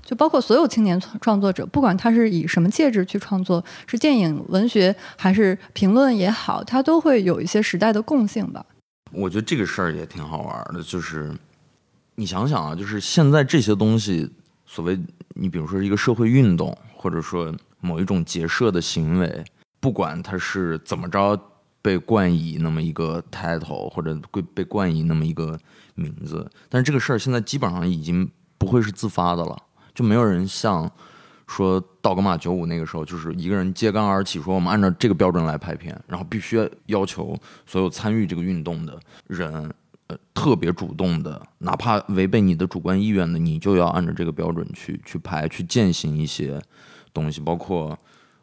[0.02, 8.64] 就包括所有青年创作者，不管他是以什么介质去创作，是电影、文学还是评论也好，他都会有一些时代的共性吧。
[9.12, 11.32] 我觉得这个事儿也挺好玩的，就是
[12.14, 14.30] 你想想啊，就是现在这些东西，
[14.66, 14.98] 所谓
[15.34, 19.44] 你比如说一个社会运动，或者说某一种结社的行为，
[19.80, 21.38] 不管它是怎么着
[21.82, 25.58] 被冠以那么一个 title，或者被被冠以那么一个
[25.94, 29.56] 名字，但是这个事儿现在基本上已经不会是自发的了。
[30.00, 30.90] 就没有人像
[31.46, 39.70] 说道格玛九五那个时候，就是一个人揭竿而起，说我们按照这个标准来拍片，然后必须要求所有参与这个运动的人，
[40.06, 46.58] 呃，特别主动的，哪怕违背你的主观意愿的，你就要按照这个标准去去拍，去践行一些
[47.12, 47.42] 东西。
[47.42, 47.98] 包括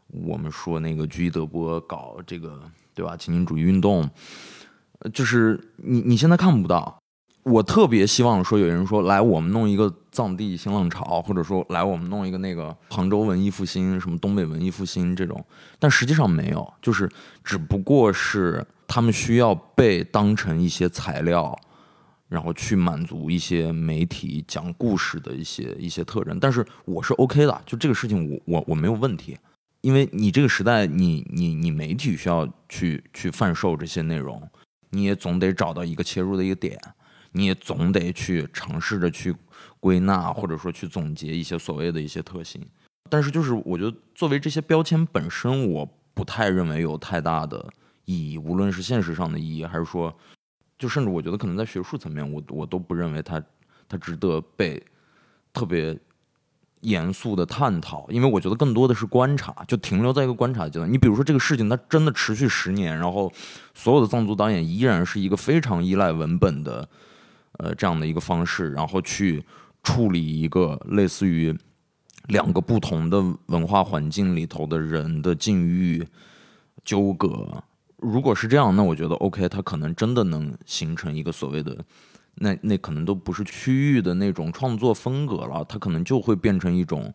[0.10, 2.62] 我们说那个居伊德波搞这个，
[2.93, 3.17] 对吧？
[3.17, 4.08] 情景主义运动，
[5.12, 7.00] 就是你你现在看不到。
[7.43, 15.41] 我特别希望说有人说来我们弄一个藏地新浪潮，或者说来我们弄一个那个杭州文艺复兴，什么东北文艺复兴这种，
[15.80, 17.10] 但实际上没有，就是
[17.45, 21.58] 只不过是他们需要被当成一些材料，
[22.28, 26.38] 然后去满足一些媒体讲故事的一些一些特征。
[26.38, 29.38] 但是我是 OK 的，就这个事情我我我没有问题，
[29.80, 34.41] 因为你这个时代，你你你媒体需要去去贩售这些内容，
[34.89, 36.78] 你也总得找到一个切入的一个点。
[37.32, 39.36] 你也总得去尝试着去
[39.80, 42.62] 归纳，或者说去总结一些所谓的一些特性，
[43.10, 47.63] 但是就是我觉得作为这些标签本身，我不太认为有太大的
[48.06, 50.16] 意义，无论是现实上的意义，还是说，
[50.78, 53.42] 就甚至我觉得可能在学术层面，我我都不认为它
[53.88, 54.84] 它值得被
[55.54, 55.98] 特别
[56.82, 60.92] 严肃的探讨，因为我觉得更多的是观察，就停留在一个观察阶段。
[60.92, 63.32] 你比如说这个事情，它真的持续十年，然后
[63.74, 66.88] 所有的藏族导演依然是一个非常依赖文本的，
[67.53, 69.43] 呃，这样的一个方式，然后去
[69.83, 71.57] 处理一个类似于
[72.27, 76.07] 两个不同的文化环境里头的人的境遇
[76.83, 77.63] 纠葛。
[77.97, 81.83] 如果是这样，那我觉得 OK，它可能真的能形成一个所谓的。
[82.39, 87.12] 那那可能都不是区域的那种创作风格了，它可能就会变成一种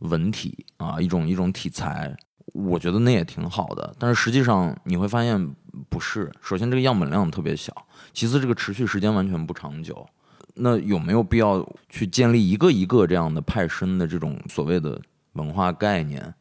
[0.00, 2.14] 文体啊，一种一种题材。
[2.52, 5.54] 我觉得那也挺好的，但是实际上你会发现
[5.88, 6.30] 不是。
[6.42, 7.72] 首先这个样本量特别小，
[8.12, 10.06] 其次这个持续时间完全不长久。
[10.54, 15.00] 那有没有必要去建立一个一个这样的派生的这种所谓的
[15.32, 16.34] 文化概念？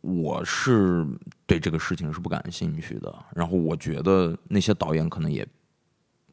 [0.00, 1.06] 我是
[1.46, 3.14] 对这个事情是不感兴趣的。
[3.34, 5.46] 然后我觉得那些导演可能也。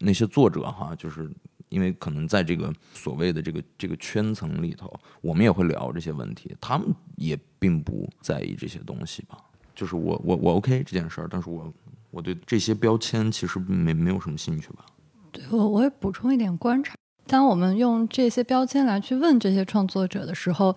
[0.02, 1.30] 那些作者哈，就是
[1.68, 6.88] 因为可能在这个所谓的这个这个圈层里头，我们也会聊这些问题，他们
[7.18, 9.38] 也并不在意这些东西吧。
[9.76, 11.70] 就是我我我 OK 这件事儿，但是我
[12.12, 14.86] 我对这些标签其实没没有什么兴趣吧。
[15.32, 16.96] 对我我也补充一点观察，
[17.28, 20.76] 当我们用这些标签来去问这些创作者的时候，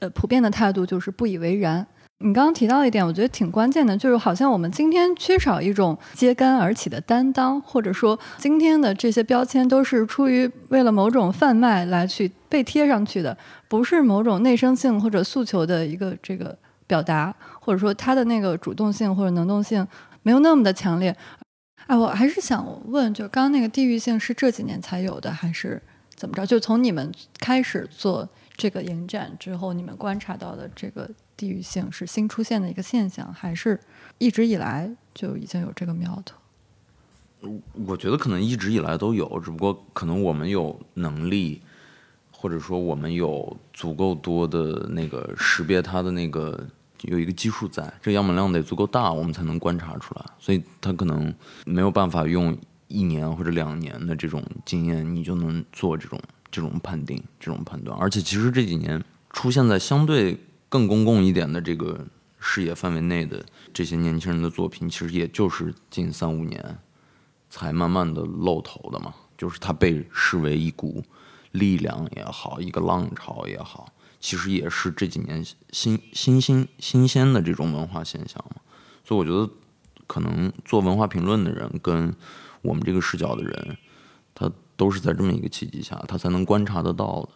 [0.00, 1.86] 呃，普遍的态度就是不以为然。
[2.20, 19.86] 你刚刚提到一点，我觉得挺关键的，就是好像我们今天缺少一种揭竿而起的担当，或者说今天的这些标签都是出于为了某种贩卖来去被贴上去的，不是某种内生性或者诉求的一个这个表达，或者说它的那个主动性或者能动性
[20.28, 21.16] 没有那么的强烈。
[21.86, 25.82] 哎，我还是想问，就刚刚那个地域性是这几年才有的，还是
[26.14, 26.44] 怎么着？
[26.44, 31.08] 就从你们开始做这个影展之后，你们观察到的这个。
[31.38, 33.78] 地域性是新出现的一个现象，还是
[34.18, 36.36] 一直以来就已经有这个苗头？
[37.86, 41.62] 我觉得可能一直以来都有，只不过可能我们有能力，
[42.32, 46.66] 或者说我们有足够多的那个识别它的那个
[47.02, 50.24] 有一个基数在，这样本量得足够大，我们才能观察出来。
[50.38, 51.32] 所以它可能
[51.64, 52.56] 没有办法用
[52.88, 57.98] 一年或者两年的这种经验，你就能做这种这种判定、这种判断。
[57.98, 60.38] 而且其实这几年出现在相对。
[60.70, 62.06] 更公共一点的这个
[62.38, 66.78] 视野范围内的这些年轻人的作品，其实也就是近三五年
[67.48, 69.14] 才慢慢的露头的嘛。
[69.38, 71.02] 就是它被视为一股
[71.52, 78.60] 力量也好，一个浪潮也好，其实也是这几年新新新新鲜的这种文化现象嘛。
[79.04, 79.52] 所以我觉得，
[80.06, 82.14] 可能做文化评论的人跟
[82.62, 83.76] 我们这个视角的人，
[84.34, 87.30] 他都是在这么一个契机下，他才能观察得到的。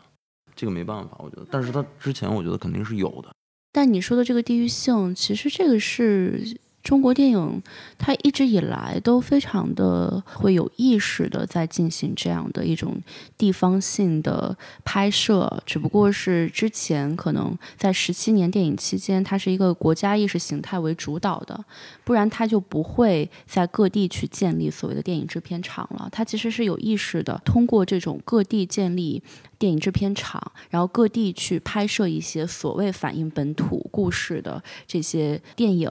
[0.55, 3.35] 这个没办法，我觉得，但是他之前我觉得肯定是有的。
[3.73, 6.59] 但你说的这个地域性，其实这个是。
[6.83, 7.63] 中国电影
[7.97, 13.01] 它一直以来都非常的会有意识的在进行这样的一种
[13.39, 21.65] 地方性的拍摄，只不过是之前可能在十七年电影期间，它是一个国家意识形态为主导的，
[22.05, 26.09] 不然它就不会在各地去建立所谓的电影制片厂了。
[26.11, 29.23] 它其实是有意识的通过这种各地建立
[29.57, 35.89] 电影制片厂，然后各地去拍摄一些所谓反映本土故事的这些电影。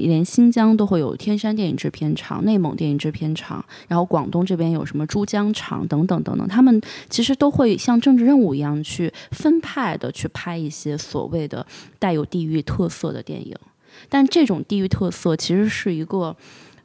[0.00, 11.66] 连新疆都会有天山电影制片厂、内蒙电影制片厂，然后广东这边有什么珠江厂等等等等，他们其实都会像政治任务一样去分派的去拍一些所谓的
[11.98, 13.54] 带有地域特色的电影。
[14.08, 16.34] 但这种地域特色其实是一个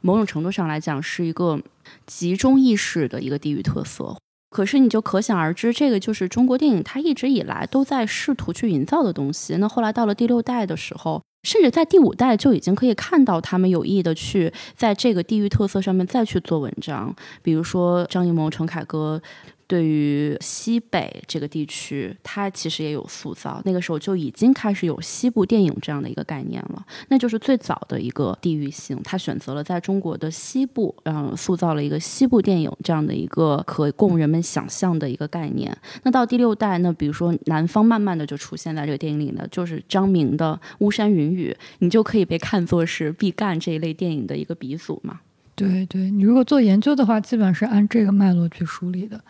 [0.02, 1.58] 某种程度上来讲是一个
[2.04, 4.14] 集中意识的一个地域特色。
[4.50, 9.56] 可是你就可想而知，这个就是中国电影它一直以来都在试图去营造的东西。
[9.56, 11.22] 那后来到了第六代的时候。
[11.42, 19.20] 甚至在第五代就已经可以看到他们有意的去在这个地域特色上面再去做文章，比如说张艺谋、陈凯歌。
[19.68, 23.60] 对于西北这个地区，它其实也有塑造。
[23.66, 28.98] 那个时候就已经开始有西部电影这样的一个概念了，那就是最早的一个地域性。
[29.04, 35.76] 他选择了在中国的西部，嗯，塑造了一个西部电影这样的一个可供人们想象的一个概念。
[36.02, 45.20] 那到第六代，那比如说南方慢慢的就出现在这个电影里呢，就是张明的《巫山云雨》，你就可以被看作是毕赣这一类电影的一个鼻祖嘛。
[45.54, 49.20] 对对，你如果做研究的话，基本上是按这个脉络去梳理的。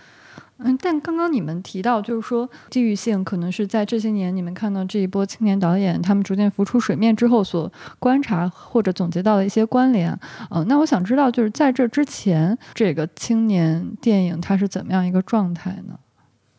[0.58, 10.18] 嗯，但刚刚你们提到，就是说地域性可能是在这些年你们看到这一波青年导演他们逐渐浮出水面之后所观察或者总结到的一些关联。
[10.50, 15.98] 嗯，那我想知道，就是在这之前，这个青年电影它是怎么样一个状态呢？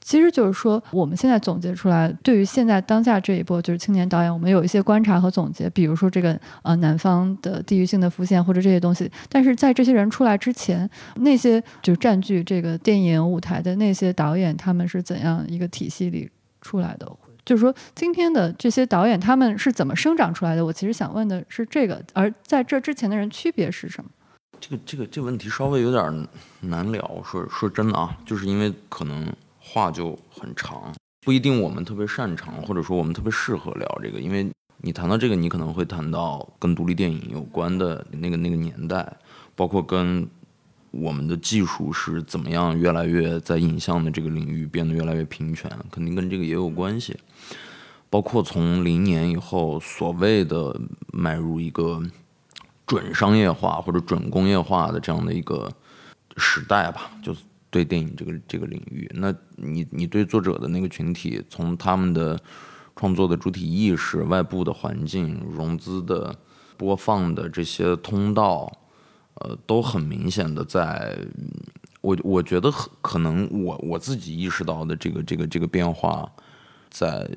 [0.09, 5.69] 其实就是说，我们现在总结出来，对于现在当下这一波就是青年导演，我们有一些观察和总结。
[5.69, 9.07] 比如说这个呃南方的地域性的浮现或者这些东西。
[9.29, 16.27] 但是在这些人出来之前，那些就占据这个电影舞台的那些导演，他们是怎样一个体系里
[16.59, 17.07] 出来的？
[17.45, 20.65] 就是说，今天的这些导演他们是怎么生长出来的？
[20.65, 24.09] 我其实想问的是这个，而在这之前的人区别是什么？
[24.59, 26.27] 这个这个这个问题稍微有点
[26.61, 27.21] 难聊。
[27.23, 29.31] 说说真的啊，就是因为可能
[29.69, 34.19] 话就很长，不一定我们特别擅长，或者说我们特别适合聊这个。
[34.19, 39.17] 因为你谈到这个，你可能会谈到跟独立电影有关的那个那个年代，
[39.55, 40.27] 包括跟
[40.91, 47.15] 我们的技术是怎么样越来越在影像的这个领域变得越来越平权，肯定跟这个也有关系。
[48.09, 50.75] 包括从零年以后所谓的
[51.13, 52.01] 迈入一个。
[52.89, 55.71] 准商业化或者准工业化的这样的一个
[56.37, 57.35] 时代吧，就
[57.69, 62.39] 对电影这个这个领域，那你你对作者的那个群体，从他们的
[62.95, 66.35] 创作的主体意识、外部的环境、融资的
[66.77, 68.71] 播放的这些通道，
[69.35, 71.17] 呃，都很明显的在，
[72.01, 76.31] 我我觉得可能我我自己意识到的这个这个这个变化，
[76.89, 77.29] 在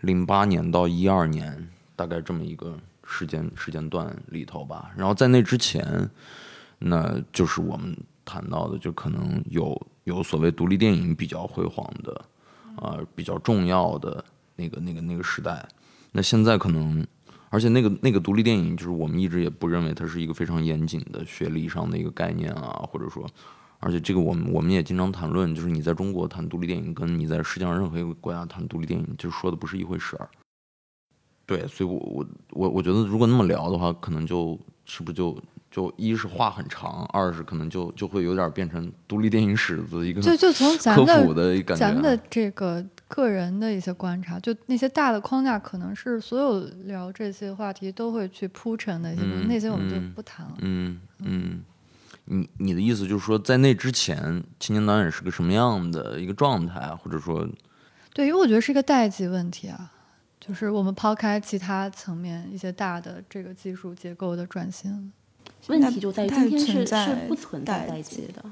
[0.00, 2.78] 零八年到一二年大概这么一个。
[3.04, 6.08] 时间时间段里头吧，然后在那之前，
[6.78, 7.94] 那就是我们
[8.24, 12.24] 谈到的，就可能有有所谓独立电影比较辉煌的，
[12.76, 14.24] 啊，比较重要的
[14.56, 15.66] 那个那个那个时代。
[16.12, 17.06] 那现在可能，
[17.48, 23.26] 而且那个那个独立电影，就是我们一直也不认为它是一个非常严谨的学历上的一个概念啊，或者说，
[23.80, 30.28] 而且这个我们我们也经常谈论，就是你在中国谈独立电影，跟你在世界上任何一个国家谈独立电影，就说的不是一回事儿。
[31.44, 35.36] 对，所以，我我我我觉得，如果那么聊的话，可能就是不是就
[35.72, 50.52] 就一是话很长，二是可能就就会有点变成独立电影史的一个就就从咱的咱们的这个个人的一些观察，就那些大的框架，可能是所有聊这些话题都会去铺陈的一些，那些我们就不谈了。
[50.58, 51.62] 嗯嗯，
[52.26, 57.48] 你你的意思就是说，在那之前，青年导演是个什么样的一个状态，或者说，
[58.12, 59.90] 对，因为我觉得是一个代际问题啊。
[60.44, 65.12] 就是我们抛开其他层面一些大的这个技术结构的转型，
[65.68, 68.42] 问题就在于今天是是不存在代际的。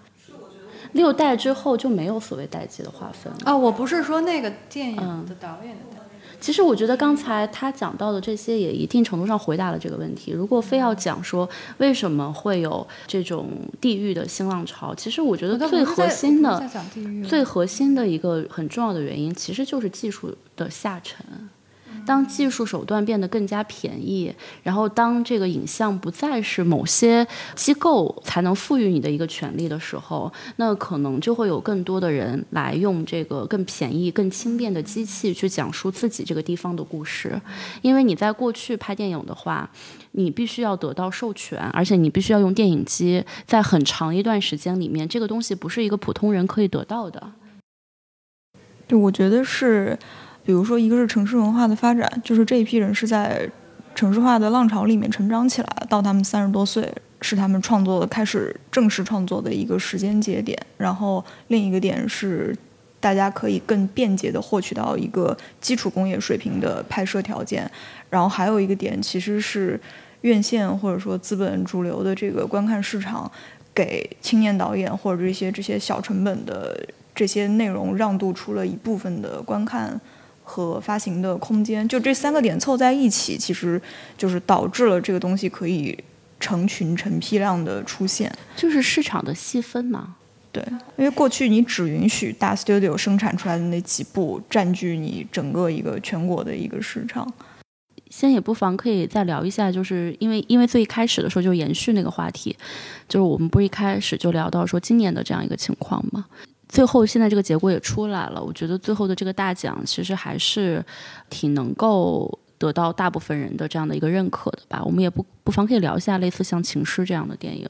[0.93, 3.57] 六代之后就没有所谓代际的划分啊！
[3.57, 6.01] 我不是说那个电影的导演的。
[6.41, 10.33] 其实我觉得刚才他讲到的这些也一定程度上回答了这个问题。
[10.33, 16.69] 如果非要讲说为什么会有这种地域的新浪潮，其实我觉得最核心的、
[17.29, 21.25] 最核心的一个很重要的原因，其实就是技术的下沉。
[22.11, 24.35] 当技术手段变得更加便宜，
[24.65, 37.41] 然后当这个影像不再是某些机构才能赋予你的一个权利的时候，那可能就会有更多的人来用这个更便宜、更轻便的机器去讲述自己这个地方的故事。
[37.81, 39.71] 因为你在过去拍电影的话，
[40.11, 47.35] 你必须要得到授权，而且你必须要用电影机，在很长一段时间里面，这个东西不是一个普通人可以得到的。
[48.89, 49.97] 对，我觉得是。
[50.45, 53.49] 比如说，一个是城市文化的发展，就是这一批人是在
[53.95, 60.59] 城市化的浪潮里面成长起来，到他们三十多岁是他们创作的开始正式创作的一个时间节点。
[60.79, 62.57] 然后另一个点是，
[62.99, 67.71] 大家可以更便捷的获取到一个基础工业水平的拍摄条件。
[68.09, 69.79] 然后还有一个点，其实是
[70.23, 73.31] 院线或者说资本主流的这个观看市场，
[73.75, 76.83] 给青年导演或者这些这些小成本的
[77.15, 80.01] 这些内容让渡出了一部分的观看。
[80.51, 83.81] 和发行的空间，就这三个点凑在一起，其实
[84.19, 85.97] 就是导致了这个东西可以
[86.41, 90.17] 成群成批量的出现，就是市场的细分嘛。
[90.51, 90.61] 对，
[90.97, 97.33] 因为过去你只允许大 studio 生产出来的那几部占据你整个一个全国的一个市场。
[98.11, 102.57] 先也不妨可以再聊一下，就是因为因为最开始的时候就延续那个话题，
[103.09, 106.27] 就是我们不是一开始就聊到说今年的这样一个情况吗？
[106.73, 108.41] 最后，现在这个结果也出来了。
[108.41, 110.83] 我觉得最后的这个大奖其实还是
[111.29, 114.81] 挺能够得到大部分人的这样的一个认可的吧。
[114.85, 117.69] 我们也不不妨可以聊一下类似像《情诗》这样的电影，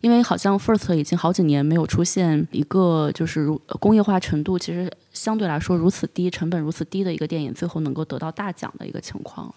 [0.00, 9.54] 因为好像 First 已经好几年没有出现一个就是如工业化程度其实相对来说如此低、成本如此低的一个电影，最后能够得到大奖的一个情况了。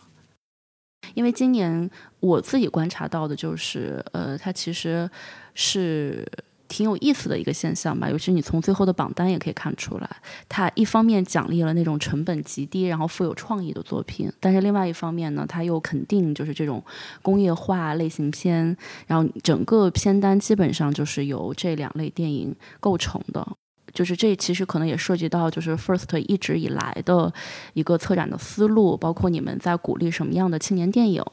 [1.16, 5.10] 因为今年我自己观察到的就是，呃，它其实
[5.56, 6.24] 是。
[6.68, 10.09] 挺有意思的一个现象吧，尤其你从最后的榜单也可以看出来，
[10.47, 16.84] 它一方面奖励了那种成本极低然后富有创意的作品，但是另外一方面呢，它又肯定就是这种
[17.22, 18.76] 工业化类型片，
[19.07, 23.47] 然后整个片单基本上就是由这两类电影构成的，
[23.93, 27.34] 就是这其实可能也涉及到就是 First 一直以来的
[27.74, 31.24] 一个策展的思路，包括你们在鼓励什么样的青年电影。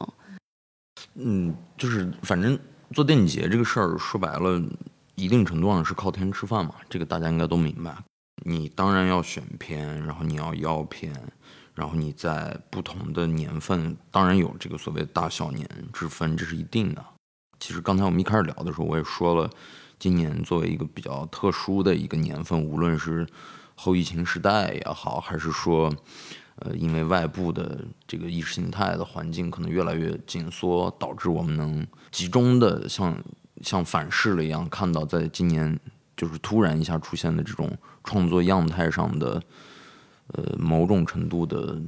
[1.15, 2.57] 嗯，就是反正
[2.93, 4.61] 做电影节这个事儿，说白了。
[5.15, 7.95] 一定程度上是靠天吃饭嘛，这个大家应该都明白。
[8.43, 11.13] 你当然要选片，然后你要要片，
[11.73, 17.03] 然后你在不同的年份，当然有这个所谓大小年之分，这是一定的。
[17.59, 19.49] 其实刚才我们一开始聊的时候，我也说了，
[19.97, 23.25] 今年作为一个比较特殊的一个年份，无论是
[23.73, 25.89] 后疫情时代也好，还是说，
[26.57, 33.17] 呃，因为外部的这个意识形态的环境可能越来越紧缩，导致我们能集中的像
[33.61, 35.79] 像反噬了一样，看到在今年
[36.15, 39.41] 就是突然一下出现的这种创作样态上的，
[40.27, 41.79] 呃，某种程度的。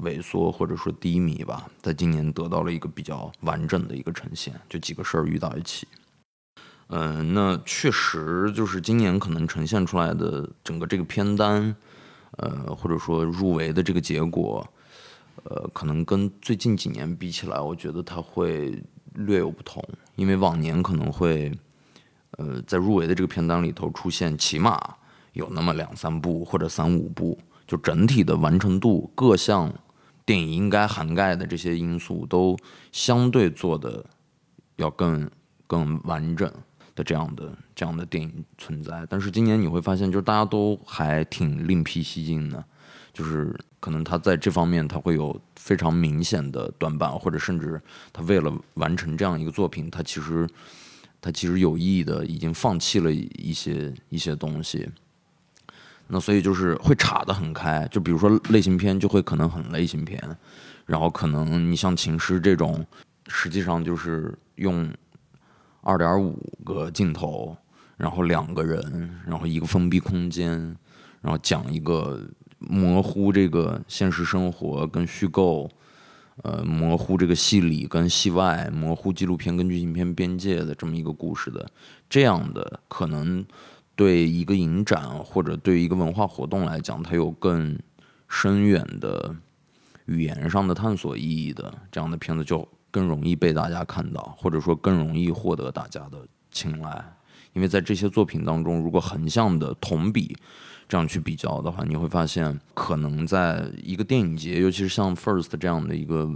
[0.00, 5.88] 萎缩或者说低迷吧，在今年得到了一个比较完整的一个呈现，就几个事儿遇到一起。
[6.88, 11.74] 嗯，那确实就是今年可能呈现出来的整个这个片单，
[12.32, 14.70] 呃，或者说入围的这个结果，
[15.44, 18.78] 呃，可能跟最近几年比起来，我觉得它会
[19.16, 19.82] 略有不同，
[20.14, 21.52] 因为往年可能会，
[22.38, 24.78] 呃，在入围的这个片单里头出现起码
[25.32, 29.72] 有那么两三部或者三五部，就整体的完成度各项。
[30.24, 32.56] 电影应该涵盖的这些因素都
[32.90, 34.04] 相对做的
[34.74, 35.30] 要更
[35.68, 36.52] 更完整
[36.96, 42.64] 的这样的这样的电影存在，但是今年你会发现，就是大家都还挺另辟蹊径的，
[43.16, 47.80] 就是可能他在这方面他会有非常明显的短板，或者甚至
[48.12, 50.46] 他为了完成这样一个作品，他其实
[51.18, 54.86] 他其实有意的已经放弃了一些一些东西。
[56.08, 60.22] 那所以就是会岔得很开，就比如说类型片就会可能很类型片，
[60.84, 62.84] 然后可能你像《情诗》这种，
[63.28, 64.92] 实际上就是用
[65.80, 67.56] 二点五个镜头，
[67.96, 70.60] 然后两个人，然后一个封闭空间，
[71.22, 72.20] 然后讲一个
[72.58, 75.70] 模糊这个现实生活跟虚构，
[76.42, 81.70] 呃，模糊这个戏里跟戏外，模糊纪录片跟剧情片边界的这么一个故事的，
[82.08, 83.44] 这样的可能。
[83.98, 87.78] 对一个影展或者对一个文化活动来讲，它有更
[88.28, 89.34] 深远的
[90.04, 96.18] 语言上的探索意义的这样的片子，就更容易被大家看到，或者说更容易获得大家的
[96.50, 97.02] 青睐。
[97.54, 100.36] 因为在这些作品当中，如果横向的同比
[100.88, 106.30] 这样去比较的话，你会发现，可能在一个电影节，尤其是像 First 这样的一个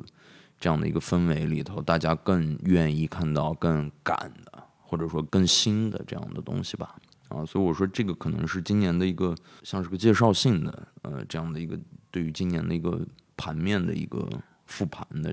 [0.59, 6.96] 这样的一个氛围里头，大家更愿意看到更赶的，或者说更新的这样的东西吧。
[7.28, 11.78] 啊，所以我说这个可能是今年的一个像是个介绍性的，呃，这样的一个
[12.11, 13.01] 对于今年的一个
[13.36, 14.28] 盘面的一个
[14.66, 15.32] 复盘的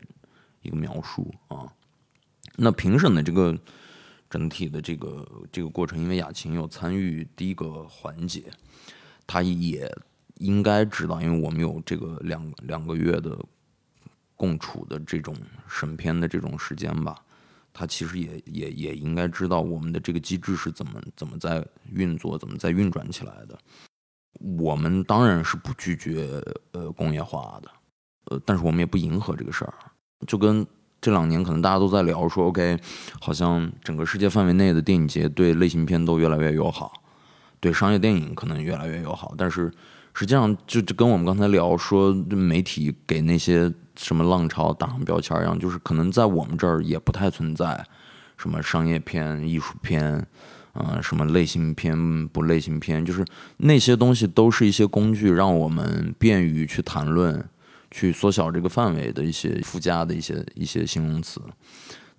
[0.61, 1.65] 一个描述啊。
[2.55, 3.57] 那评审的这个
[4.29, 8.43] 整体的这个这个过程，因为雅琴有参与第一个环节，
[9.27, 9.87] 他也
[10.37, 13.37] 应该知道，因为我们有这个两两个月的
[14.35, 15.35] 共处的这种
[15.67, 17.15] 审片的这种时间吧。
[17.73, 23.55] 他其实也也也应该知道我们的这个机制是怎么怎么在运作，怎么在运转起来的。
[24.39, 27.71] 我们当然是不拒绝呃工业化的，
[28.25, 29.73] 呃，但是我们也不迎合这个事儿。
[30.25, 30.65] 就跟
[30.99, 32.79] 这两年可能大家都在聊说，OK，
[33.21, 36.93] 好像整个世界范围内的电影节对类型片都越来越友好，
[37.59, 39.71] 对商业电影可能越来越友好，但是
[40.13, 43.73] 实际上就就跟我们刚才聊说媒体给那些。
[43.99, 47.83] 什么浪潮打上标签一样，就是可能在我们这儿也不太存在
[48.37, 50.23] 什么商业片、艺术片，
[50.73, 53.25] 啊，什么类型片不类型片，就是
[53.57, 57.43] 那些东西都是一些工具，让我们便于去谈论、
[57.89, 61.41] 去缩小这个范围的一些附加的一些一些形容词。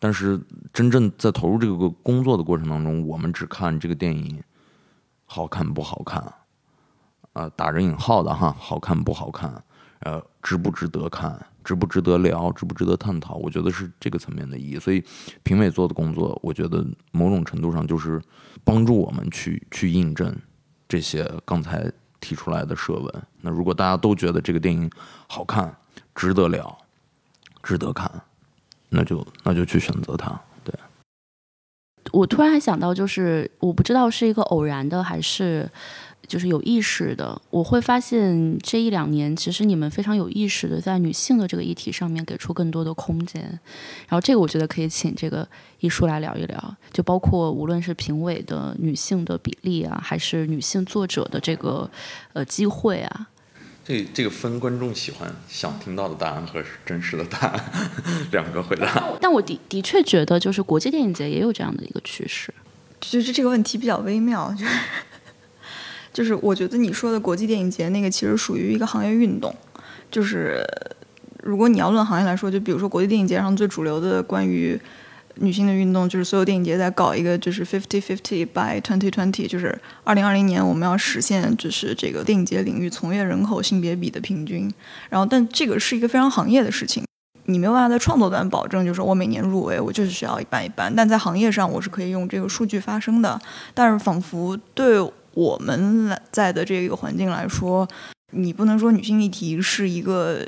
[0.01, 0.37] 但是
[0.73, 4.43] 真正在投入这个工作的过程当中，我们只看这个电影
[5.31, 6.35] 好看不好看，
[7.35, 9.63] 啊，打着引号的哈，好看不好看，
[10.01, 11.47] 呃，值不值得看。
[11.65, 13.35] 值不值得聊，值不值得探讨？
[13.35, 14.79] 我觉得是这个层面的意义。
[14.79, 15.05] 所以，
[15.43, 18.19] 评委做的工作，我觉得某种程度上就是
[18.65, 20.35] 帮助我们去去印证
[20.89, 23.23] 这些刚才提出来的设问。
[23.43, 24.91] 那如果大家都觉得这个电影
[25.27, 25.77] 好看、
[26.15, 26.75] 值得聊、
[27.63, 28.11] 值得看，
[28.89, 30.41] 那就那就去选择它。
[32.13, 35.69] 我突然还想到，就是我不知道是一个偶然的还是。
[36.27, 43.41] 就是有意识的，我会发现这一两年，其实你们非常有意识的在女性的这个议题上面给出更多的空间。
[44.07, 45.49] 然后这个我觉得可以请这个
[45.81, 51.91] 艺术来聊一聊，就包括无论是评委的女性的比例啊，还是女性作者的这个
[52.35, 53.29] 呃机会啊。
[53.89, 57.65] 这这个分观众喜欢想听到的答案和真实的答案
[58.31, 59.03] 两个回答。
[59.19, 62.53] 但我的的确觉得，就是国际电影节也有这样的一个趋势。
[63.01, 64.71] 就是这个问题比较微妙，就是。
[66.11, 69.55] 就是我觉得你说的国际电影节那个其实属于一个行业运动，
[70.11, 70.67] 就是
[71.45, 74.77] 如果你要论行业来说，就比如说国际电影节上最主流的关于
[75.41, 84.71] 女性的运动，就是所有电影节在搞一个就是 fifty fifty by twenty twenty，就是二零二零年我们要实现就是这个电影节领域从业人口性别比的平均。
[85.09, 87.05] 然后，但这个是一个非常行业的事情，
[87.47, 93.41] 你没有办法在创作端保证，就是我每年入围我就是需要一半一半，但在行业上我是可以用这个数据发声的。
[93.75, 95.01] 但是，仿佛对
[95.35, 97.87] 我们在的这个环境来说，
[98.33, 100.47] 你不能说女性议题是一个。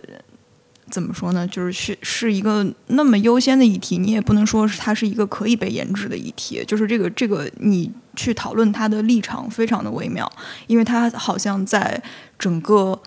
[0.91, 1.47] 怎么说呢？
[1.47, 6.64] 就是是是一个那么优先的议题，你也不能说是它是一个可以被研制的议题。
[6.66, 10.30] 就是这个这个，你去讨论它的立场非常的微妙，
[10.66, 12.03] 因为它好像在
[12.38, 13.01] 整个，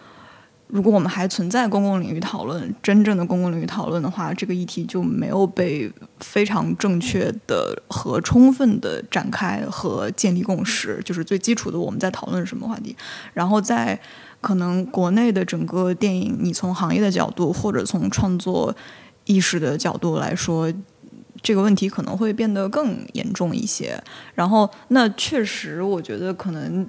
[0.67, 11.01] 如果我们还存在公共领域讨论，真正的公共领域讨论的话，这个议题就没有被非常正确的和充分的展开和建立共识。
[11.03, 12.95] 就是最基础的，我们在讨论什么话题，
[13.34, 13.99] 然后在。
[14.43, 18.75] 可能国内的整个电影，你从行业的角度或者从创作
[19.23, 20.71] 意识的角度来说，
[21.41, 23.97] 这个问题可能会变得更严重一些。
[24.35, 26.85] 然后，那确实，我觉得可能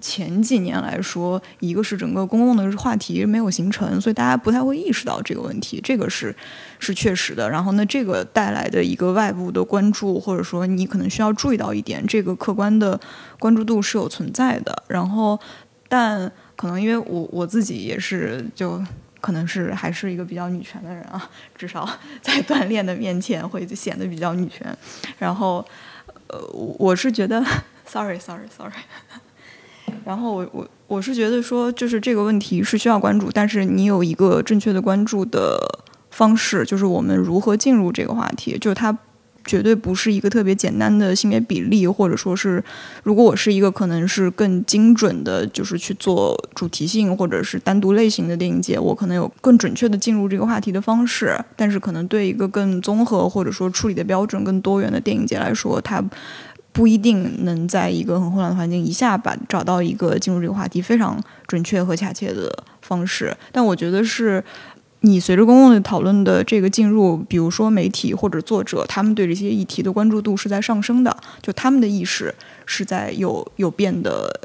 [0.00, 6.34] 前几年来说，一个是整个公共的话题没有形成，所以大家不太会意识到这个问题，这个是
[6.78, 7.48] 是确实的。
[7.50, 12.98] 然后，那这个带来的一个外部的关注，或者说你可能需要注意到一点，这个客观的
[13.38, 14.82] 关注度是有存在的。
[14.88, 15.38] 然后，
[15.88, 18.82] 但可能因为我我自己也是，就
[19.20, 21.88] 可能是还是一个比较女权的人啊，至少
[22.22, 24.76] 在锻炼的面前会显得比较女权。
[25.18, 25.64] 然后，
[26.28, 26.40] 呃，
[26.78, 27.44] 我是觉得
[27.84, 28.72] ，sorry sorry sorry。
[30.04, 35.58] 然后我我我是觉得说，就是这个问题是需要关注，但是你有一个正确的关注的
[36.10, 38.96] 方式，就是我们如何进入这个话题，就是它。
[39.46, 42.62] 绝对不是一个特别简单的性别比例，或者说是，
[43.04, 51.38] 如果我是一个可能是更精准的，就是去做主题性或者是单独类型的电影节，我可能有更准确的进入这个话题的方式。
[51.54, 56.02] 但是，可能对一个更综合或者说处理的标准更多元的电影节来说，它
[56.72, 63.34] 不一定能在一个很混乱的环境一下把找到一个进入这个话题非常准确和恰切的方式。
[63.52, 64.42] 但我觉得是。
[65.06, 72.34] 你随着公共的讨论的这个进入，比如说媒体或者作者，他们对这些议题的关注度是在上升的，就他们的意识
[72.66, 74.40] 是在有有变得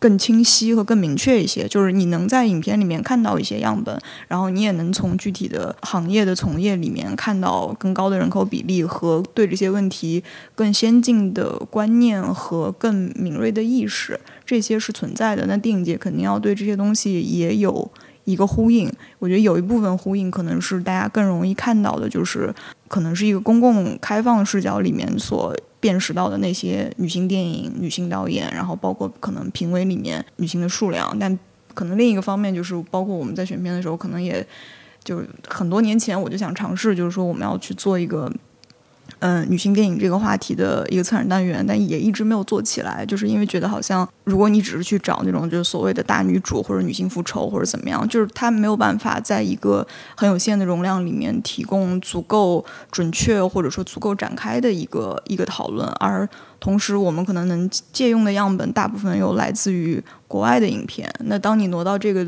[0.00, 1.68] 更清晰和更明确一些。
[1.68, 3.96] 就是你能在影片里面看到一些样本，
[4.26, 10.24] 然后你也能从具体的行业的从业里面看到更高的人口比例和对这些问题
[10.56, 15.46] 更先进的观念和更敏锐的意识，这些是存在的。
[15.46, 17.88] 那电影节肯定要对这些东西也有。
[18.30, 22.54] 一个呼应，我觉得有一部分呼应可能是大家更容易看到的，就是
[22.88, 31.16] 可能是一个公共开放视角里面所辨识到的那些女性电影、女性导演，然后包括可能评委里面女性的数量。
[31.18, 31.38] 但
[31.74, 34.46] 可能另一个方面就是，包括我们在选片的时候，可能也
[35.02, 38.30] 就很多年前我就想尝试，就是说我们要去做一个。
[39.18, 49.86] 嗯，女性电影这个话题的一个策展单元，但也一直没有做起来，就是因为觉得好像，如果你只是去找那种就是所谓的大女主或者女性复仇或者怎么样，就是它没有办法在一个
[50.16, 62.26] 很有限的容量里面提供足够准确或者说足够展开的一个一个讨论，而同时我们可能能借用的样本大部分又来自于国外的影片，那当你挪到这个。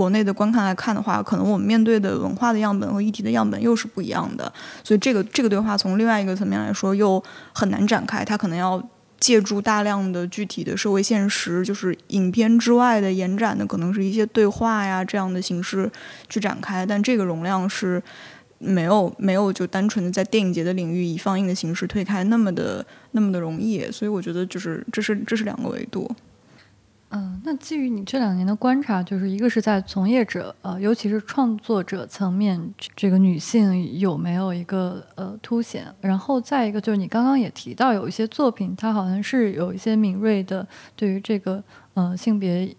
[0.00, 4.50] 国内的观看来看的话，可能我们面对的文化的样本和议题的样本又是不一样的，
[4.82, 7.22] 所以这个这个对话从另外一个层面来说又
[7.52, 8.82] 很难展开，它可能要
[9.18, 15.90] 借助大量的具体的社会现实，就是影片之外的延展的，可能是一些对话呀这样的形式
[16.30, 18.02] 去展开，但这个容量是
[18.56, 26.10] 没有没有就单纯的在电影节的领域以放映的形式推开那么的那么的容易，所以我觉得就是这是这是两个维度。
[27.12, 35.92] 嗯，那基于你这两年的观察，就是一个是在从业者，呃，尤其是创作者层面，这个女性有没有一个呃凸显？
[36.00, 41.60] 然后再一个就是你刚刚也提到有一些作品，它好像是有一些敏锐的对于这个
[41.94, 42.72] 呃性别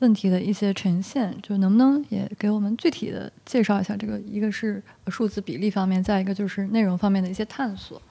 [0.00, 4.18] 问题的一些呈现，就能不能也给我们具体的介绍一下这个？
[4.20, 8.02] 一个是数字比例方面，再一个就是内容方面的一些探索。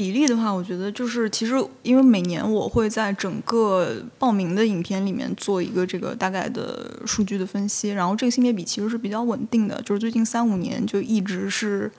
[0.00, 11.92] 比例的话，我觉得就是其实因为每年我会在整个报名的影片里面做一个这个大概的数据的分析，然后这个性别比其实是比较稳定的，就是最近三五年就一直是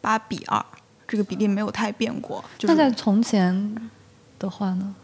[0.00, 0.64] 八比二，
[1.08, 2.44] 这个比例没有太变过。
[2.62, 3.74] 那在从前
[4.38, 4.94] 的话呢？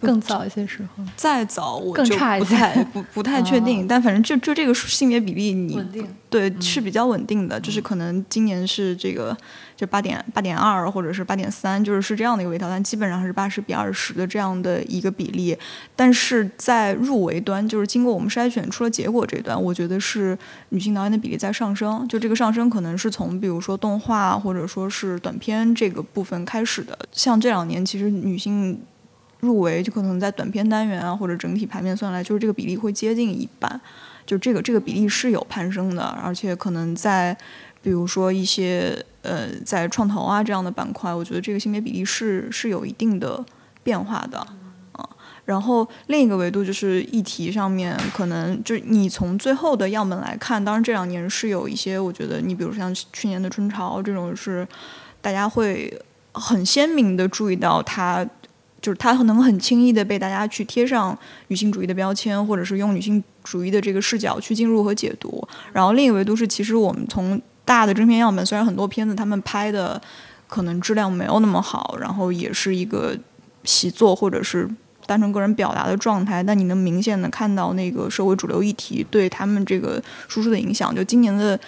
[0.00, 5.82] 更早一些时候， 再早我就不太不不太确 定，哦但反正就就这个性别比例你。
[6.30, 9.34] 对是比较稳定的，就是可能今年是这个
[9.74, 15.56] 就八点八点二或者是八点三，就是是这样的一个微调，但基本上是八十比二十的这样的一个比例。
[15.96, 20.36] 但是在入围端，就是经过我们筛选出了结果这一段，我觉得是
[20.68, 26.98] 女性导演的比例在上升，就这个上升可能是从比如说动画或者说是短片这个部分开始的。
[27.10, 28.78] 像这两年其实女性。
[29.40, 33.80] 入围就可能在短片单元啊，或者整体排面算来，就是这个比例会接近一半，
[34.26, 37.36] 就这个这个比例是有攀升的，而且可能在
[37.80, 43.44] 比如说一些呃在创投啊这样的板块，我觉得这个性别比例是是有一定的
[43.84, 44.38] 变化的
[44.90, 45.08] 啊。
[45.44, 54.66] 然后另一个维度就是议题上面，可能就你从最后的样本来看，当然这两年是有一些，我觉得你比如像去年的春潮这种是
[55.20, 55.96] 大家会
[56.32, 58.28] 很鲜明的注意到它。
[58.80, 61.16] 就是它能很轻易的被大家去贴上
[61.48, 65.46] 女性主义的标签，或者是用女性主义的这个视角去进入和解读。
[65.72, 70.00] 然后另一个维度是，其实我们从大的正片样本，虽然很多片子他们拍的
[70.46, 73.16] 可能质量没有那么好，然后也是一个
[73.64, 74.68] 习作或者是
[75.06, 80.94] 单纯个人表达的状态，但你能明显的看到那个社会主流议题对他们这个输出的影响。
[80.94, 81.58] 就今年的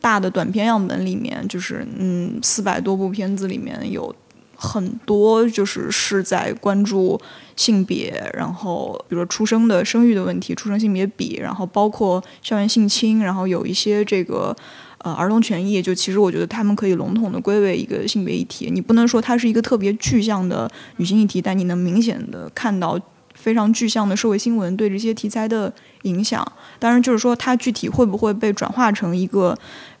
[0.00, 4.14] 大的短片样本里面，就是嗯四百多部片子里面有。
[4.62, 7.18] 很多就是是在关注
[7.56, 14.54] 性别，然后比如说出生的生育的问题，出生性别比，然后包括校园性侵，然后有一些这个
[14.98, 18.68] 呃儿童权益，就其实我觉得他们可以笼统的归为一个性别议题。
[18.70, 23.00] 你不能说它是一个特别具象的女性议题，但你能明显的看到
[23.34, 26.46] 非常具象的社会新闻对这些题材的影响。
[26.78, 29.56] 当然，就是说它具体会不会被转化成一个，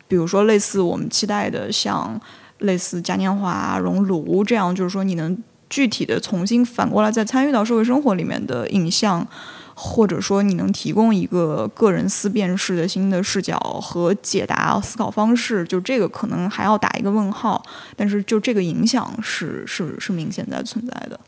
[0.06, 2.20] 比如说类似我们期待的像。
[2.60, 5.36] 类似嘉年华、熔炉这样，就是说你能
[5.68, 9.26] 具体的重新反过来再参与到社会生活里面的影像，
[9.74, 17.62] 或者说你能提供一个个人思辨式的新的视角和解答思考方式，就这个可能还要打一个问号。
[17.96, 21.20] 但是就这个影响是是是明显在存在的。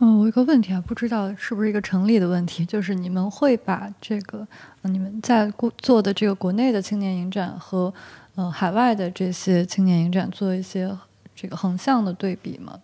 [0.00, 4.46] 嗯，我有个问题啊，不知道是不是一个成立的问题，就是你们会把这个
[4.82, 7.94] 你们在做的这个国内的青年影展和。
[8.36, 10.96] 呃，海外的这些青年影展做一些
[11.34, 12.78] 这个横向的对比吗？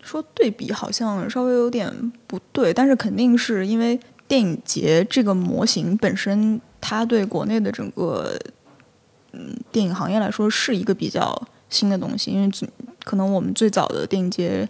[0.00, 3.98] 说对比好像稍微有点不对，但是肯定是因为
[4.28, 8.38] 电影节这个模型本身，它对国内的整个
[9.32, 12.30] 嗯电影行业来说是一个比较新的东西。
[12.30, 12.48] 因为
[13.02, 14.68] 可能我们最早的电影节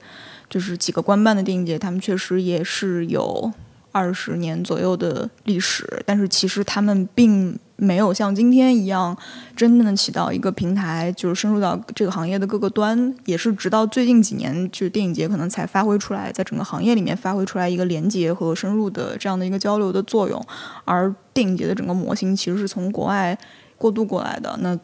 [0.49, 3.53] 就是几个官办的电影节，他们确实也是有
[3.90, 7.59] 二十年左右的历史，但是其实他们并。
[7.82, 9.16] 没有像今天一样
[9.56, 20.40] 真正的起到一个平台，就是深入到这个行业的各个端，也是直到最近几年，就是电影节可能才发挥出来，在整个行业里面发挥出来一个连接和深入的这样的一个交流的作用。
[20.84, 23.36] 而电影节的整个模型其实是从国外
[23.76, 24.56] 过渡过来的。
[24.60, 24.78] 那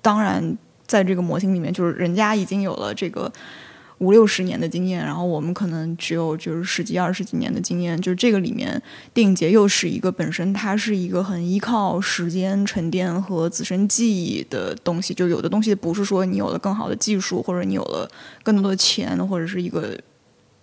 [0.00, 3.30] 当然，在这个模型里面，就是人家已经有了这个。
[4.00, 8.82] 五六十年的经验，然后我们可能只有就是十几二十几年的经验，就是这个里面
[9.12, 18.10] 电影节又是一个本身它是一个很依靠时间沉淀和自身记忆的东西，就有的东西不是说你有了更好的技术或者你有了
[18.42, 19.94] 更多的钱或者是一个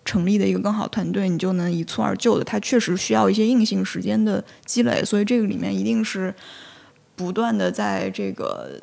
[0.03, 6.33] 成立的一个更好团队，你就能一蹴而就的，它确实需要一些硬性时间的积累，所以这个里面一定是
[7.15, 8.81] 不断的在这个。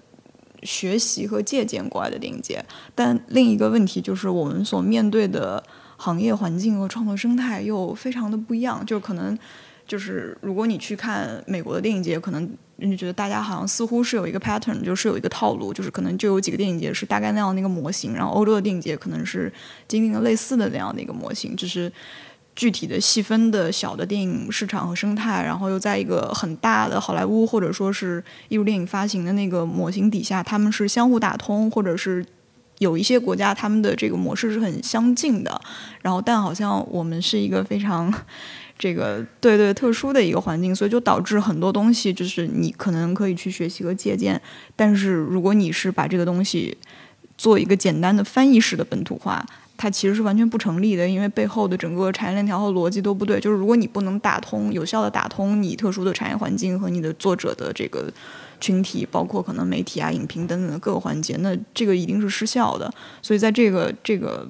[0.65, 5.63] 学习和借鉴国外的电影节，但另一个问题就是我们所面对的
[5.97, 8.85] 行业环境和创作生态又非常的不一样。
[8.85, 9.39] 就可能
[9.87, 19.53] 就是如果你去看美国的电影节，可能你觉得大家好像似乎是有一个 pattern，就是有一个套路，就是可能就有几个电影节是大概那样的一个模型，然后欧洲的电影节可能是
[19.87, 21.93] 经历了类似的那样的一个模型，就是。
[22.57, 32.25] 具体的细分的小的电影市场和生态，然后又在一个很大的好莱坞或者说是艺术电影发行的那个模型底下，他们是相互打通，或者是
[32.79, 35.61] 有一些国家他们的这个模式是很相近的。
[36.03, 38.13] 然后，但好像我们是一个非常
[38.79, 44.41] 这个对对特殊的一个环境，所以就导致很多东西就是你可能可以去学习和借鉴，
[44.77, 46.77] 但是如果你是把这个东西
[47.37, 49.45] 做一个简单的翻译式的本土化。
[49.85, 53.39] 它其实是完全不成立的，因为背后的整个产业链条和逻辑都不对。
[53.39, 58.11] 就是如果你不能打通、有效的打通你特殊的产业环境和你的作者的这个
[58.59, 62.91] 群体，包括可能媒体啊、影评等等的各个环节，那这个一定是失效的。
[63.21, 64.49] 所以在这个这个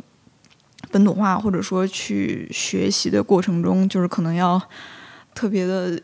[0.93, 4.62] 本土化或者说去学习的过程中，就是可能要
[5.35, 6.01] 特别的。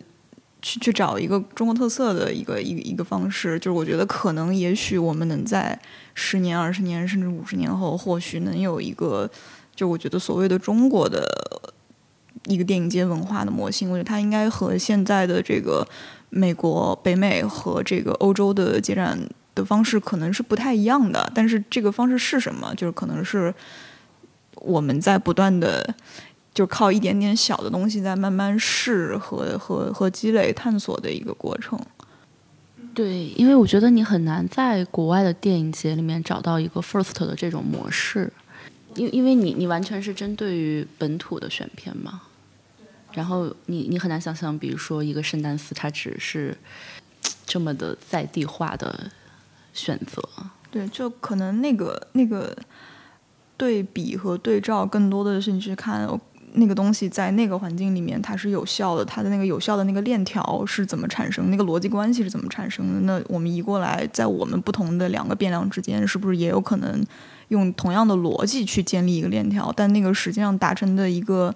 [0.63, 5.79] 去去找一个中国特色的一个一个一个方式，就是我觉得可能也许我们能在
[6.15, 9.31] 十年、二十年甚至五十年后，或许能有一个
[9.75, 11.27] 就我觉得所谓的中国的
[12.47, 15.87] 一个电影节文化的模型，我觉得它应该和现在的这个
[16.29, 19.19] 美国、北美和这个欧洲的节展
[19.55, 21.31] 的方式可能是不太一样的。
[21.35, 22.75] 但是这个方式是什么？
[22.75, 23.55] 就是可能是
[24.57, 25.95] 我们在不断的。
[26.53, 31.79] 就靠一点点小的东西在慢慢试和和和积累探索的一个过程。
[32.93, 38.31] 对，因为我觉得你很难在国外的电影节里面找到一个 first 的这种模式，
[38.97, 42.23] 因因为你你完全是针对于本土的选片嘛。
[43.13, 46.57] 然后你你很难想象，比如说一个圣丹斯，它只是
[47.47, 49.11] 这么的在地化的
[49.73, 50.23] 选择。
[50.71, 52.57] 对，就可能那个那个
[53.57, 56.09] 对比和对照，更多的是你去看。
[56.55, 61.51] 那个东西在那个环境里面它是有效的，它的那个有效的那个链条是怎么产生？
[61.51, 63.01] 那个逻辑关系是怎么产生的？
[63.01, 67.05] 那我们移过来，在我们不同的两个变量之间，是不是也有可能
[67.49, 69.73] 用同样的逻辑去建立一个链条？
[69.77, 71.55] 但那个实际上达成的一个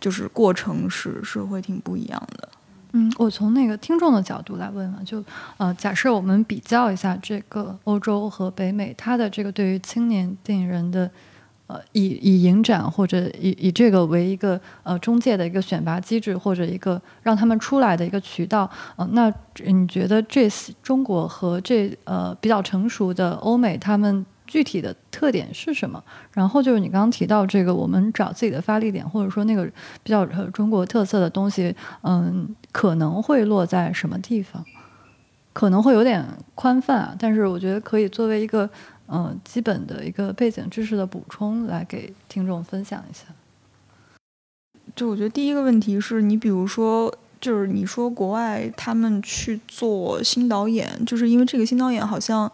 [0.00, 2.48] 就是过程是是会挺不一样的。
[2.92, 5.22] 嗯，我从那个听众的角度来问啊，就
[5.56, 11.10] 呃，假设我们比较一下这个欧洲和北美，它的这个对于青年电影人的。
[11.68, 19.30] 呃，以以影展或者以以这个为一个呃中介的一个选拔机制，或者一个让他们出来的一个渠道，呃，那
[19.66, 20.48] 你觉得这
[20.82, 26.02] 中国和这呃比较成熟的欧美，他们具体的特点是什么？
[26.32, 29.62] 然后就是你刚刚提到这个，我们找自己的发力点，或者说那个
[30.02, 34.64] 比较中国特色的东西，嗯，可能会落在什么地方？
[35.52, 38.70] 可能会有点宽泛啊，但是我觉得可以作为一个。
[39.08, 43.24] 嗯，基本的一个背景知识的补充，来给听众分享一下。
[44.94, 52.50] 就我觉得第一个问题是你，比如说，就是你说国外他们去做新导演，就是因为这个新导演好像，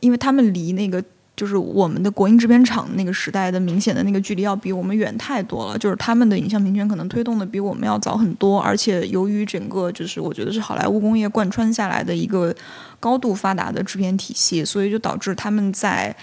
[0.00, 1.02] 因为他们离那个。
[1.34, 12.54] 就是我们的国营制片厂那个时代的明显的那个距离要比我们远太多了，就是他们的影像平权可能推动的比我们要早很多，而且由于整个就是我觉得是好莱坞工业贯穿下来的一个
[13.00, 16.14] 高度发达的制片体系，所以就导致他们在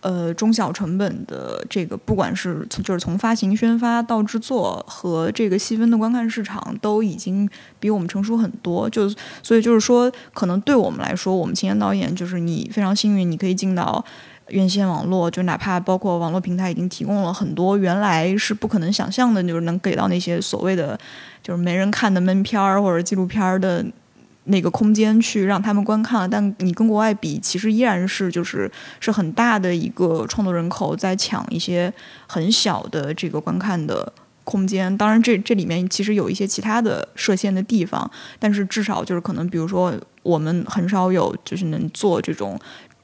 [0.00, 7.48] 呃中小成本的这个不管是从就是从发行宣发到制作和这个细分的观看市场都已经
[7.78, 9.08] 比我们成熟很多，就
[9.44, 14.04] 所以就是说可能对我们来说，我们青年导演就是你非常幸运，你可以进到。
[14.48, 20.98] 院线网络就哪怕包括网络平台已经提供了很多原来是不可能想象的，就是能给到那些所谓的
[21.42, 23.84] 就是没人看的闷片儿或者纪录片儿的
[24.44, 26.28] 那个空间去让他们观看了。
[26.28, 28.70] 但你跟国外比，其实依然是就是
[29.00, 31.92] 是很大的一个创作人口在抢一些
[32.28, 34.12] 很小的这个观看的
[34.44, 34.96] 空间。
[34.96, 39.92] 当然，这这里面其实有一些其他的设限的地方，但是至少就是可能比如说
[40.22, 42.56] 我们很少有就是能做这种。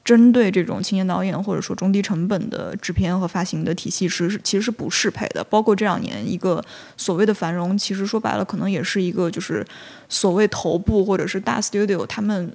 [0.03, 5.43] 针对这种青年导演或者说中低成本的制片和发行的体系是其实是不适配的。
[5.45, 6.63] 包括这两年一个
[6.97, 9.65] 所谓的繁荣，其实说白了可能也是一个就是
[10.09, 12.53] 所谓头部或者是大 studio 他们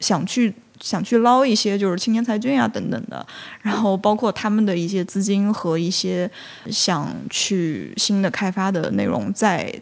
[0.00, 3.24] 想去想去捞一些就是青年才俊啊等等的，
[3.62, 6.30] 然后包括他们的一些资金和一些
[6.70, 9.72] 想去新的开发的内容在。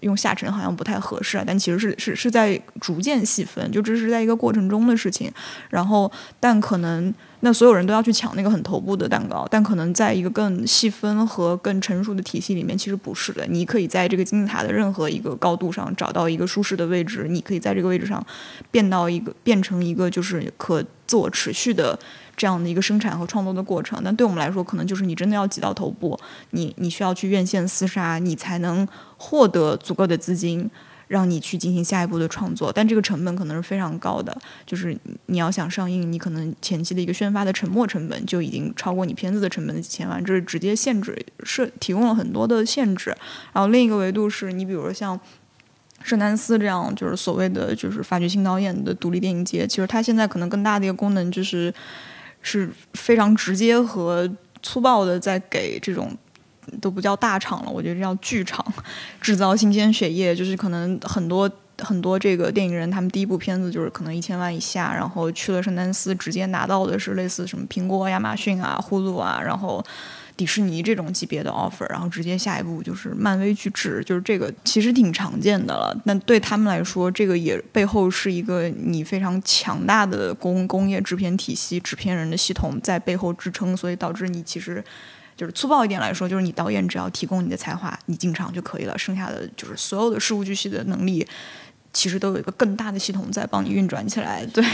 [0.00, 5.30] 用下沉好像不太合适啊，但其实是是是在逐渐细分，就这是在一个过程中的事情。
[5.68, 13.46] 然后，但可能那所有人都要去抢那个很头部的蛋糕，但可能在一个更细分和更成熟的体系里面，其实不是的。
[13.46, 18.24] 你可以在这个金字塔的任何一个高度上找到一个舒适的位置，你可以在这个位置上
[18.70, 21.98] 变到一个变成一个就是可自我持续的。
[22.40, 26.18] 这样的一个生产和创作的过程，但对我们来说，可能就是你真的要挤到头部，
[26.52, 28.88] 你你需要去院线厮杀，你才能
[29.18, 30.70] 获得足够的资金，
[31.06, 32.72] 让你去进行下一步的创作。
[32.72, 34.34] 但这个成本可能是非常高的，
[34.64, 43.14] 就是你要想上映，你可能前期的一个宣发的沉没成本就已经超过你片子的成本的几千万，这是直接限制，是提供了很多的限制。
[43.52, 45.20] 然后另一个维度是你比如说像
[46.02, 51.74] 圣丹斯这样，就是所谓的就是发掘新导演的独立电影节，其实它现在可能更大的一个功能就是。
[52.42, 54.30] 是非常直接和
[54.62, 56.16] 粗暴的，在给这种
[56.80, 58.64] 都不叫大厂了，我觉得叫剧场
[59.20, 60.34] 制造新鲜血液。
[60.34, 69.84] 就是可能很多很多这个电影人，他们第一部片子就是可能一千万以下，然后去了圣丹斯，直接拿到的是类似什么苹果、亚马逊啊、呼噜啊，然后。
[70.40, 75.94] 迪士尼这种级别的 offer，然后直接下一步就是漫威去制，就是这个其实挺常见的了。
[76.06, 84.82] 那对他们来说，这个也背后是一个你非常强大的工工业制片体系、制片人的系统在背后支撑，所以导致你其实
[85.36, 91.26] 就是粗暴一点来说，就是你导演只要提供你的才华，你进场就可以了，剩下的就是所有的事无巨细的能力，
[91.92, 94.46] 其实都有一个更大的系统在帮你运转起来。
[94.46, 94.64] 对，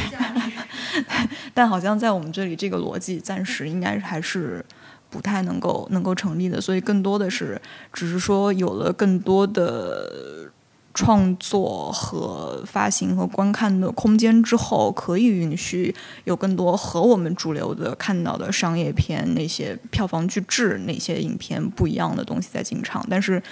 [1.52, 4.64] 但好像在我们这里，这个逻辑暂时应该还是。
[5.10, 7.60] 不太能够能够成立的，所以更多的是
[7.92, 10.50] 只是说有了更多的
[10.92, 15.94] 创作和发行和观看的空间之后，可以允许
[16.24, 23.42] 有更多和我们主流的看到的商业片那些票房巨制那些影片不一样的东西在进场，但是。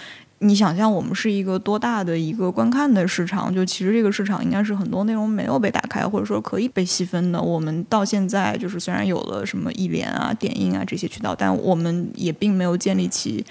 [0.44, 3.52] 你想象我们是一个多大的一个观看的市场？
[3.52, 7.40] 就其实这个市场应该是很多内容没有被打开，或者说可以被细分的。
[7.40, 13.44] 我们到现在就是虽然有了什么艺联啊、点映啊这些渠道，但我们也并没有建立起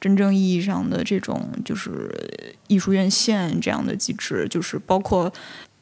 [0.00, 2.10] 真正意义上的这种就是
[2.66, 5.30] 艺术院线这样的机制，就是包括。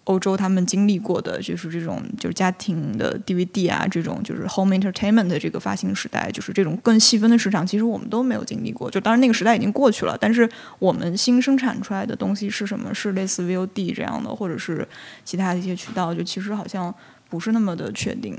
[0.07, 8.91] 欧洲他们经历过的就是这种就是家庭的 DVD 啊，这种就是 home entertainment 的这个发行时代，就是这种更细分的市场，其实我们都没有经历过。
[8.91, 10.49] 就当然那个时代已经过去了，但是
[10.79, 12.95] 我们新生产出来的东西是什么？
[12.95, 14.87] 是类似 VOD 这样的，或者是
[15.25, 16.95] 其他的一些渠道，就其实好像
[17.29, 18.39] 不是那么的确定。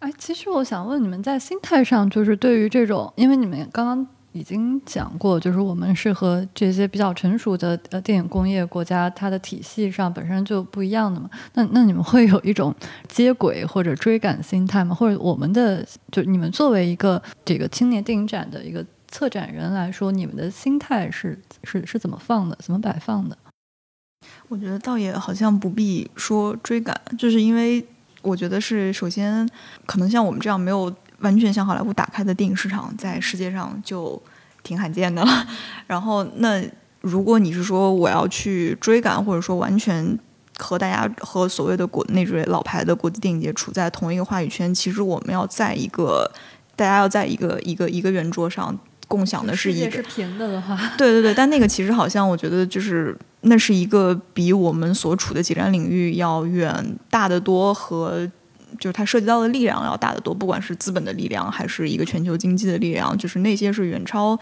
[0.00, 4.06] 哎，其实我想问你们，在心态上，就是对于这种，因为你们刚刚。
[4.32, 11.28] 已经讲过，就是我们是和这些比较成熟的呃电影工业国家，它的体系上本身就不一样的嘛。
[11.54, 12.74] 那那你们会有一种
[13.08, 14.94] 接轨或者追赶心态吗？
[14.94, 22.56] 或者我们的就你们作为一个这个青年电影展的一个策展人来说，你们的心态是是是怎么放的？
[22.60, 23.36] 怎么摆放的？
[24.48, 27.84] 我觉得倒也好像不必说追赶，就是因为
[28.22, 29.48] 我觉得是首先
[29.86, 30.94] 可能像我们这样没有。
[31.20, 34.20] 完全向好莱坞打开的电影市场，在世界上就
[34.62, 35.46] 挺罕见的了。
[35.86, 36.62] 然后，那
[37.00, 40.16] 如果你是说我要去追赶，或者说完全
[40.58, 46.30] 和大家和所谓的国那种老牌的国际电影节处在同一个话语圈，其实我们要在一个
[46.76, 51.34] 大家要在一个一个一个圆桌上共享的是一个是平的的话， 对对对。
[51.34, 58.30] 但那个其实好像我觉得就是那是一个比我们所处的几站领域要远大得多和。
[58.78, 64.38] 就是它涉及到的力量要大得多，不管是资本的力量，还是一个全球经济的力量，就是那些是远超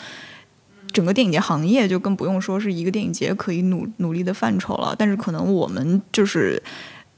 [0.93, 4.95] 整个电影节行业，就更不用说是一个电影节可以努努力的范畴了。
[4.99, 6.63] 但是可能我们就是，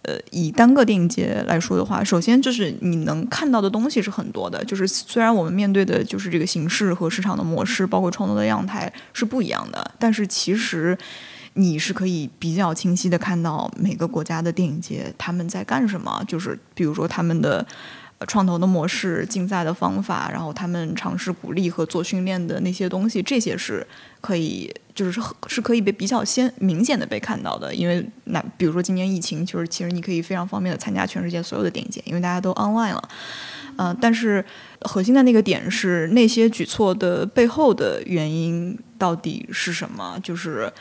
[0.03, 10.97] 呃，以单个电影节来说的话，首先就是你能看到的东西是很多的，就是虽然我们面对的就是这个形式和市场的模式，包括创作的样态是不一样的，但是其实。
[11.59, 17.67] 你是可以比较清晰的看到每个国家的电影节他们在干什么，就是比如说他们的
[18.29, 23.85] 创投的模式、竞赛的方法，然后他们尝试鼓励和做训练的那些东西，这些是
[24.21, 27.75] 可以，就是是可以被比较先明显的被看到的。
[27.75, 33.09] 因为那比如说今年疫情，就是其实你可以非常方便的参加全世界所有的电影节，因为大家都 online 了。
[33.79, 34.45] 嗯，但是
[34.83, 40.17] 核心的那个点是那些举措的背后的原因到底是什么？
[40.23, 40.73] 就是。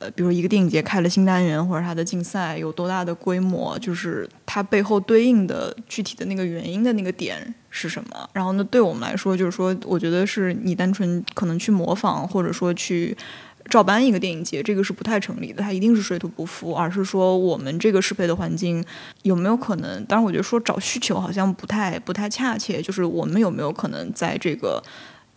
[0.00, 8.30] 呃，比如一个电影节开了新单元，或者它的竞赛有多大的规模，就是它背后对应的具体的那个原因的那个点是什么？
[8.32, 13.16] 然后呢，对我们来说，就是说，我觉得是你单纯可能去模仿，或者说去
[13.68, 18.84] 照搬一个电影节，这个是不太成立的，它一定是水土不服，而是说我们这个适配的环境
[19.22, 20.04] 有没有可能？
[20.04, 24.80] 当然，我觉得说找需求好像不太不太恰切，就是我们有没有可能在这个。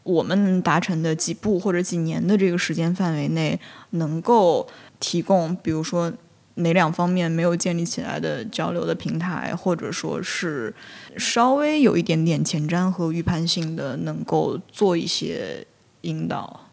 [0.03, 3.59] 我们达成的几步或者几年的这个时间范围内，
[3.91, 4.67] 能够
[4.99, 6.11] 提供，比如说
[6.55, 10.73] 哪两方面没有建立起来的交流的平台，或者说是
[11.17, 15.65] 稍微有一点点前瞻和预判性的，能够做一些
[16.01, 16.67] 引导。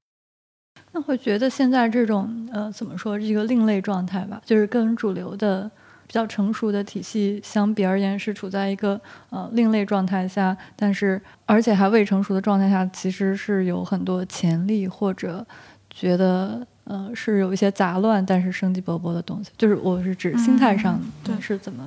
[0.93, 5.71] 那会觉得现在这种呃，怎么说，一个另类状态吧，就是跟主流的。
[6.09, 15.47] 比较成熟的体系相比而言是处在一个呃另类状态下，但是而且还未成熟的状态下，其实是有很多潜力或者
[15.91, 19.51] 觉得呃是有一些杂乱但是生机勃勃的东西。
[19.59, 21.87] 就是我是指心态上对是怎么？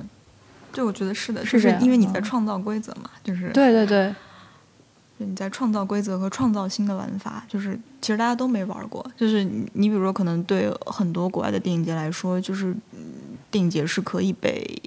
[0.72, 4.14] 对，我觉得是的，是因为你在创造规则嘛，就是对对对。
[5.24, 9.04] 你在创造规则和创造新的玩法，就是其实大家都没玩过。
[9.16, 12.74] 就是你，比如说，可能对很多国外的电影节来说，就是
[13.50, 14.80] 电影节是可以被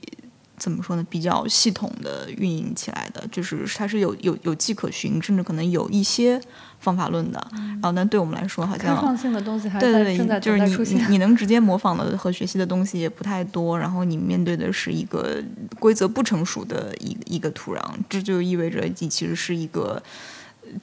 [0.58, 1.06] 怎么说呢？
[1.10, 6.42] 比较系统的运营起来的，就是它是有有有迹可循，甚至可能有一些
[6.80, 7.48] 方法论的。
[7.52, 13.78] 然后，但对我们来说，好像开放性的东西还对对对，就是你你能直接模仿的和学习的东西也不太多。
[13.78, 15.44] 然后你面对的是一个
[15.80, 20.02] 规则不成熟的一一个土壤，这就意味着你其实是一个。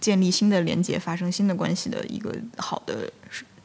[0.00, 3.10] 建立新的连接、发生新的关系的一个好的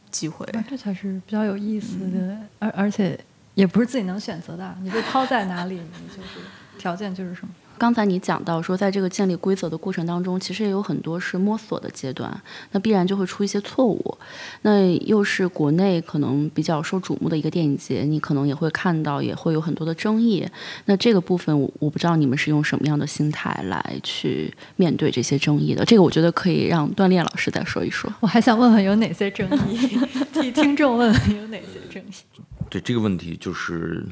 [0.10, 2.36] 机会，这才是比较有意思的。
[2.58, 3.18] 而而且
[3.54, 6.40] 也不是自己能选择的，你被抛在哪里，你就是
[6.80, 7.54] 条件就是什么。
[7.78, 12.36] 刚才你讲到说，在这个建立规则的过程当中，其实也有很多是摸索的阶段，
[12.72, 14.18] 那必然就会出一些错误。
[14.64, 20.48] 那又是国内可能比较受瞩目的一个电影节，你可能也会看到，也会有很多的争议。
[20.86, 25.86] 那这个部分，我我不知道你们是用什么样的心态来去面对这些争议的。
[25.86, 28.12] 这个我觉得可以让锻炼老师再说一说。
[28.20, 29.98] 我还想问问有哪些争议，
[30.34, 32.42] 替听众问问有哪些争议。
[32.70, 34.06] 对这个问题，就是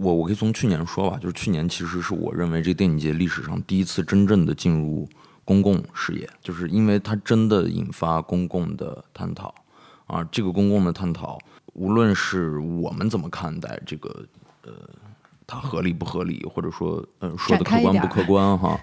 [0.00, 5.08] 我我可以从去年说吧，就是去年其实是我认为这个电影节历史上第一次真正的进入
[5.44, 9.52] 公共视野，就是因为它真的引发公共的探讨
[10.06, 11.38] 啊，这个公共的探讨，
[11.72, 14.24] 无论是我们怎么看待这个
[14.62, 14.72] 呃，
[15.46, 18.78] 它合理不合理，或者说呃说的客观不客观哈，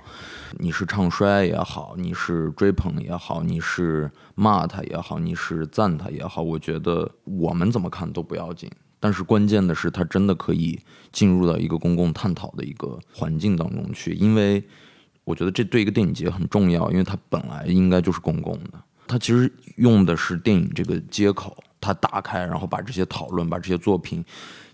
[0.57, 8.69] 你是唱衰也好，你是追捧也好，你是骂他也好，你是赞他也好，我觉得我们怎么看都不要紧。
[8.99, 10.79] 但是关键的是，它真的可以
[11.11, 14.63] 进入到一个公共探讨的一个环境当中去，因为
[15.23, 18.71] 我觉得这对一个电影节很重要，因为它本来应该就是公共的。
[19.07, 24.23] 它其实用的是电影这个接口，它打开，然后把这些讨论、把这些作品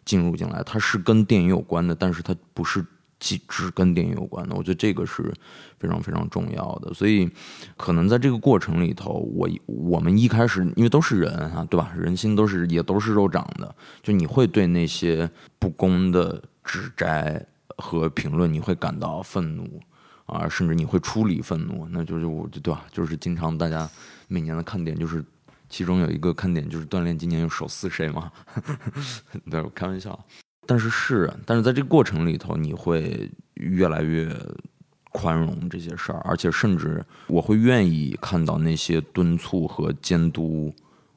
[0.05, 2.86] 进入进来，它是跟电影有关的，但是它不是。
[3.22, 5.32] 只只跟电影有关的，我觉得这个是
[5.80, 6.91] 非常非常重要的。
[6.91, 7.30] 所以，
[7.78, 11.93] 可能在这个过程里头，我我们一开始因为都是人啊，对吧？
[11.95, 17.45] 人心都是也都是肉长的，就你会对那些不公的指摘
[17.78, 19.80] 和评论，你会感到愤怒
[20.26, 21.88] 啊，甚至你会出离愤怒。
[21.91, 22.88] 那就是我，对吧？
[22.91, 23.88] 就是经常大家
[24.28, 25.24] 每年的看点，就是
[25.69, 28.32] 其中有一个看点就是锻炼今年又守四谁嘛？
[29.51, 30.19] 对，我开玩笑。
[30.66, 34.36] 但是是，但是在这个过程里头，你会越来越
[35.12, 40.74] 宽容这些事儿，而且甚至我会愿意看到那些敦促和监督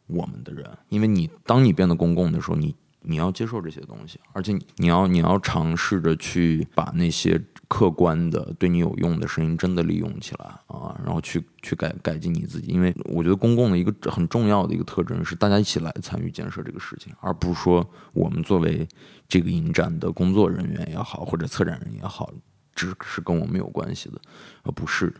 [0.06, 2.74] 我们的人，因为你当你变得公共的时候，你。
[3.06, 7.38] 你要接受这些东西，而且你要你要尝试着去把那些
[7.68, 12.72] 客观的对你有用的声音真的利用起来啊，然后去去改改进你自己。
[12.72, 18.88] 因为我觉得公共的一个很重要的一个特征是大家一起来参与建设这个事情，而不是说我们作为
[19.28, 22.32] 这个影展的工作人员也好，或者策展人也好，
[22.74, 24.20] 只是跟我们有关系的，
[24.62, 25.14] 而不是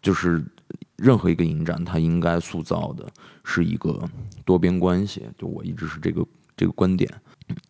[0.00, 0.44] 就是
[0.96, 3.06] 任何一个影展它应该塑造的
[3.44, 4.08] 是一个
[4.44, 5.28] 多边关系。
[5.36, 6.26] 就我一直是这个。
[6.54, 7.10] 这个观点，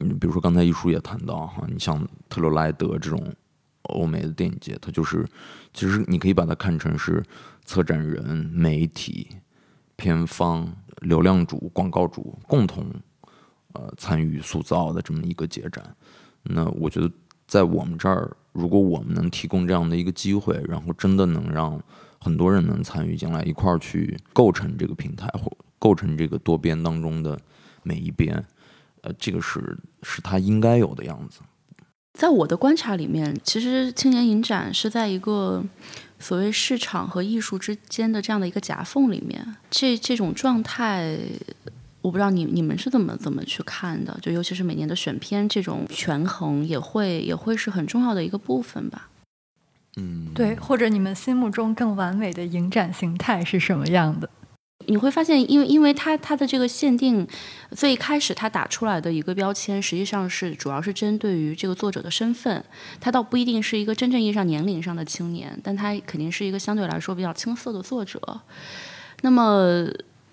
[0.01, 3.33] 嗯，比如说刚才一书也谈到哈，你像特罗莱德这种
[3.83, 5.25] 欧美的电影节，它就是
[5.73, 7.23] 其实你可以把它看成是
[7.65, 9.29] 策展人、媒体、
[9.95, 10.71] 片方、
[11.03, 12.85] 流量主、广告主共同
[13.75, 15.95] 呃参与塑造的这么一个节展。
[16.43, 17.11] 那我觉得
[17.47, 21.81] 在我们这儿，如果我们能提供这样的一个机会，然后真的能让
[22.19, 27.39] 很多人能参与进来，一块儿去构成这个平台或构成这个多边当中的
[27.83, 28.45] 每一边。
[29.03, 31.41] 呃，这个是是他应该有的样子。
[32.13, 35.65] 在我的观察里面，其实青年影展是在一个
[36.19, 39.57] 所谓市场和艺术之间的这样的一个夹缝里面。
[39.71, 41.19] 这这种状态，
[42.03, 44.19] 我不知道你你们是怎么怎么去看的？
[44.21, 49.09] 就尤其是每年的选片这种权衡，也会也会是很重要的一个部分吧。
[49.97, 54.29] 嗯，对，或者你们心目中更完美的影展形态是什么样的？
[54.87, 57.25] 你会发现，因为因为它它的这个限定，
[57.71, 62.65] 最开始它打出来的一个标签，实际上是主要是针对于这个作者的身份，
[63.01, 68.41] 他倒不一定是一个真正意义上年龄上的青年，但他肯定是一个相对来说比较青涩的作者。
[69.21, 69.87] 那么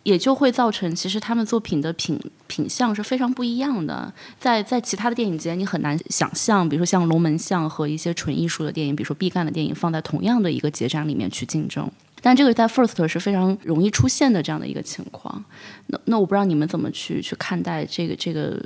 [0.04, 4.12] 也就会造成，其实他们作品的品品相是非常不一样的。
[4.40, 11.90] 在在其他的电影节，你很难想象，比如说像《龙门巷》和一些纯艺术的电影，比如说毕赣的电影，放在同样的一个节展里面去竞争。
[12.22, 15.44] 但这个在 First 是非常容易出现的这样的一个情况。
[15.88, 18.62] 那那我不知道你们怎么去去看待这个这个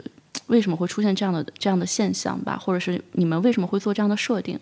[0.47, 2.57] 为什么会出现这样的这样的现象吧？
[2.57, 4.59] 或者是你们为什么会做这样的设定？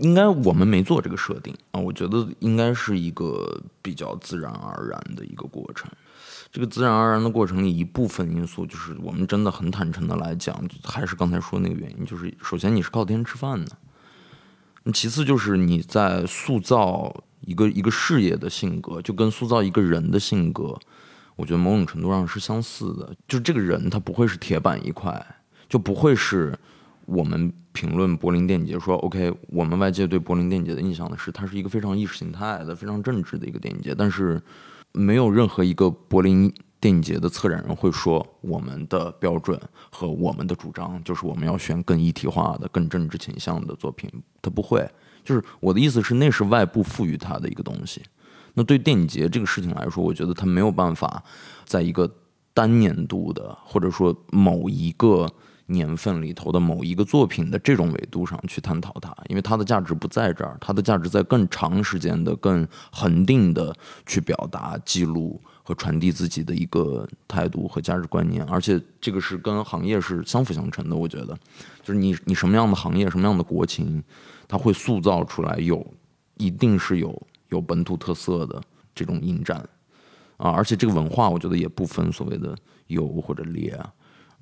[0.00, 5.90] 应该我们没做这个设定啊，我觉得应该是一个比较自然而然的一个过程。
[6.50, 13.72] 这个自然而然的过程里，一部分因素就是我们真的很坦诚的来讲，还是刚才说那个原因，就是首先你是靠天吃饭的，
[14.92, 17.24] 其次就是你在塑造。
[17.42, 20.76] 一个一个事业的性格，就跟塑造一个人的性格，
[21.36, 23.14] 我觉得某种程度上是相似的。
[23.28, 25.24] 就这个人，他不会是铁板一块，
[25.68, 26.58] 就不会是
[27.08, 33.94] 我们评论柏林电影节说 OK，我们外界对柏林电影节的印象的是，它是一个非常意识形态的、非常政治的一个电影节。
[33.94, 34.40] 但是，
[34.92, 39.58] 没有任何一个柏林电影节的策展人会说，我们的标准
[39.90, 44.10] 和我们的主张就是我们要选更一体化的、更政治倾向的作品，
[44.42, 44.86] 他不会。
[45.24, 48.02] 就是我的意思是，那是外部赋予它的一个东西。
[48.52, 51.22] 那对电影节这个事情来说，我觉得它没有办法
[51.64, 52.10] 在一个
[52.52, 55.30] 单年度的或者说某一个
[55.70, 63.74] 年份里头的某一个作品的这种维度上去探讨它，因为它的价值不在这儿，它的价值在更长时间的、更恒定的
[64.06, 70.96] 去表达、记录和传递自己的一个态度和价值观念，而且这个是跟行业是相辅相成的。
[70.96, 71.38] 我觉得，
[71.82, 74.02] 就是你你什么样的行业、什么样的国情，
[74.48, 75.86] 它会塑造出来有
[76.38, 78.58] 一定是有有本土特色的
[78.94, 79.58] 这种应战
[80.38, 83.78] 啊，而且这个文化，我觉得也不分所谓的优或者劣。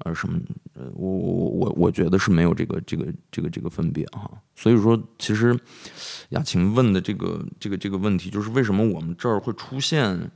[0.05, 0.39] 呃，什么？
[0.75, 4.31] 呃，我我我我觉得是没有这个这个这个这个分别哈。
[4.55, 5.59] 所以说，其实
[6.31, 10.31] 雅琴问的这个这个这个问题，就是为什么我们这儿会出现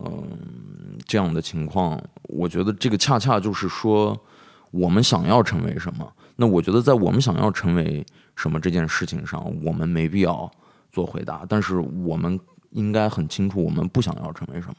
[0.00, 1.98] 嗯这样的情况？
[2.24, 4.18] 我觉得这个恰恰就是说，
[4.70, 6.12] 我们想要成为什么？
[6.36, 8.04] 那我觉得在我们想要成为
[8.36, 10.50] 什么这件事情上，我们没必要
[10.90, 12.38] 做回答，但是我们
[12.70, 14.76] 应该很清楚，我们不想要成为什么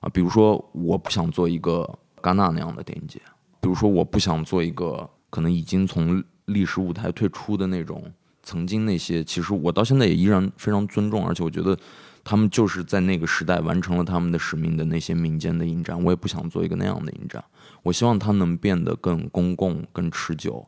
[0.00, 0.08] 啊。
[0.08, 1.88] 比如说，我不想做一个
[2.20, 3.20] 戛纳那样的电影节。
[3.62, 8.12] 比如说，我不想做一个可能已经从历史舞台退出的那种，
[8.42, 11.78] 曾经那些，其实我到现在也依然非常尊重，而且我觉得
[12.24, 17.42] 他们就是在那个时代完成了他们的使命的那些民间的影展，我也不想做一个那样的影展。
[17.84, 20.66] 我希望它能变得更公共、更持久，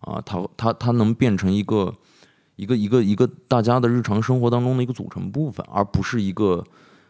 [0.00, 1.94] 啊，它它它能变成一个
[2.56, 6.62] 一个一个一个大家的日常生活当中的一个组成部分，而不是一个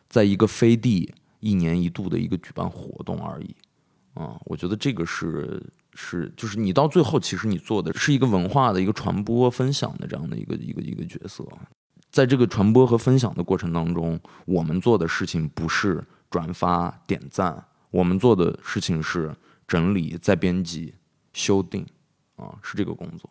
[0.09, 3.53] 在一个飞地一年一度的一个举办活动而已。
[4.17, 5.63] 啊，我觉得这个是
[5.95, 11.47] 是就是你到最后，其实你做的是一个文化的一个传播分享的这样的一个一个一个角色，
[12.11, 19.37] 在这个传播和分享的过程当中，我们做的事情不是转发点赞，我们做的事情是
[19.69, 20.95] 整理、再编辑、
[21.35, 21.85] 修订，
[22.37, 23.29] 啊，是这个工作。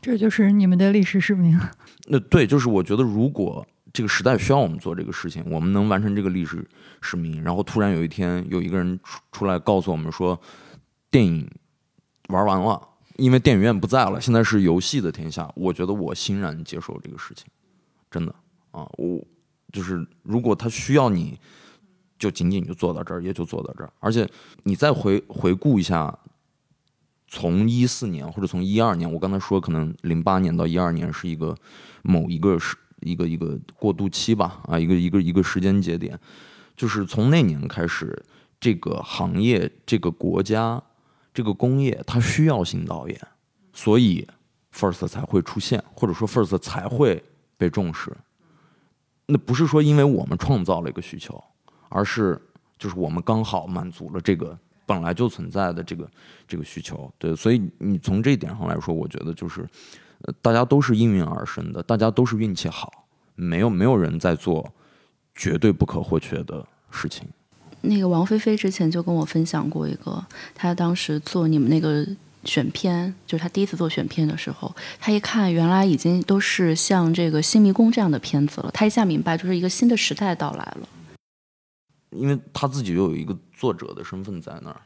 [0.00, 1.60] 这就是你们的历史使命。
[2.06, 3.66] 那对，就是我觉得如果。
[3.92, 6.66] 这个时代需要我们做这个事情，我们能完成这个历史
[7.02, 7.42] 使命。
[7.42, 10.40] 然后突然有一天，有一个人出出来告诉我们说，
[11.10, 11.46] 电影
[12.28, 12.80] 玩完了，
[13.16, 15.52] 因为电影院不在了，现在是游戏的天下。
[15.54, 17.46] 我觉得我欣然接受这个事情，
[18.10, 18.34] 真的
[18.70, 19.22] 啊，我
[19.70, 21.38] 就是如果他需要你，
[22.18, 23.92] 就仅仅就做到这儿，也就做到这儿。
[24.00, 24.26] 而且
[24.62, 26.18] 你再回回顾一下，
[27.28, 31.54] 从一四年或者从一二年，我刚才说可能零八年到一二年是一个
[32.00, 32.74] 某一个时。
[33.02, 36.18] 一个一个过渡期吧，啊，一个一个一个时间节点，
[36.76, 38.20] 就是从那年开始，
[38.60, 40.82] 这个行业、这个国家、
[41.34, 43.20] 这个工业，它需要新导演，
[43.72, 44.26] 所以
[44.72, 47.22] First 才会出现，或者说 First 才会
[47.56, 48.10] 被重视。
[49.26, 51.42] 那不是说因为我们创造了一个需求，
[51.88, 52.40] 而是
[52.78, 56.10] 就是我们刚好满足了这个本来就存在的这个
[56.46, 57.12] 这个需求。
[57.18, 59.68] 对，所以你从这一点上来说，我觉得就是。
[60.40, 64.72] 大家都是应运而生的，大家都是运气好，没有没有人在做
[65.34, 67.26] 绝对不可或缺的事情。
[67.80, 70.24] 那个王菲菲之前就跟我分享过一个，
[70.54, 72.06] 她当时做你们那个
[72.44, 80.88] 选片，就是她第一次做选片的时候，她一看原来已经都是像这个《新迷宫》这样的片子了，她一下明白，就是一个新的时代到来了。
[82.10, 84.80] 因为她自己又有一个作者的身份在那儿，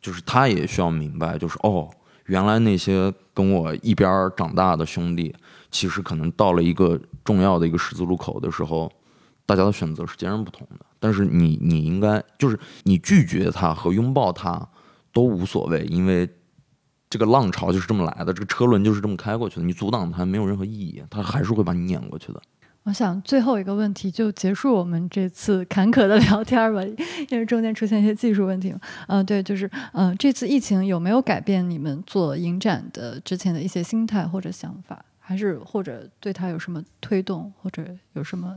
[0.00, 1.90] 就是她也需要明白，就是哦。
[2.30, 5.34] 原来那些跟我一边长大的兄弟，
[5.68, 8.88] 其实可能到了一个重要的一个十字路口的时候，
[9.44, 10.86] 大家的选择是截然不同的。
[11.00, 14.64] 但是你你应该就是你拒绝他和拥抱他
[15.12, 16.28] 都无所谓，因为
[17.08, 19.66] 这个浪潮就是这么来的，这个车轮就是这么开过去的。
[19.66, 22.40] 你阻挡他没有任何意义，他还是会把你碾过去的。
[22.84, 26.82] 我想最后一个问题就结束我们这次 坎坷的聊天吧，
[27.28, 28.80] 因为中间出现一些技术问题嘛。
[29.06, 37.84] 嗯，对，就是嗯，这次疫情有没有改变你们做影展的之前的一些心态或者想法，还是或者对它有什么推动，或者
[38.14, 38.56] 有什么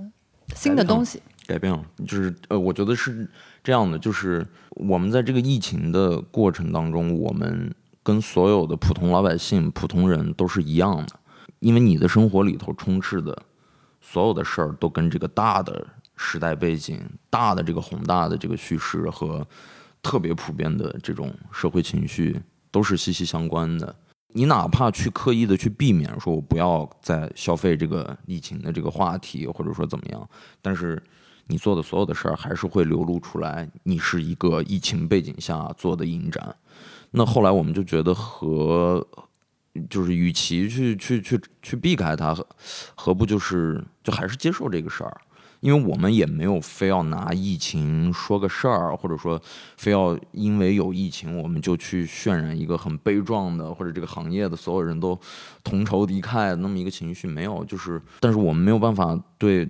[0.56, 1.22] 新的东西？
[1.46, 3.30] 改变了，就是呃，我觉得是
[3.62, 11.20] 这样的，就是我们在这个疫情的过程当中，我们跟所有的普通老百姓、普通人都是一样的，
[11.60, 13.38] 因为你的生活里头充斥的。
[14.06, 19.48] 所有的事儿都跟这个大的时代背景、大的这个宏大的这个叙事和
[20.04, 22.40] 特别普遍的这种社会情绪
[22.70, 23.96] 都是息息相关的。
[24.28, 30.30] 你哪怕去刻意的去避免说，我不要再消费这个疫情的这个话题，或者说怎么样，
[30.62, 31.02] 但是
[31.48, 33.68] 你做的所有的事儿还是会流露出来。
[33.84, 36.54] 你是一个疫情背景下做的影展，
[37.10, 39.08] 那后来我们就觉得和。
[39.90, 42.36] 就是与其去去去去避开它，
[42.96, 45.22] 何不就是就还是接受这个事儿？
[45.62, 49.42] 因为我们也没有非要拿疫情说个事儿，或者说
[49.78, 55.18] 非要因为有疫情我们就去渲染一个很悲壮的，或者这个行业的所有人都
[55.64, 57.30] 同仇敌忾那么一个情绪。
[57.30, 59.66] 没有，就是但是我们没有办法对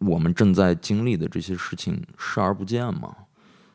[0.00, 3.14] 我们正在经历的这些事情视而不见嘛？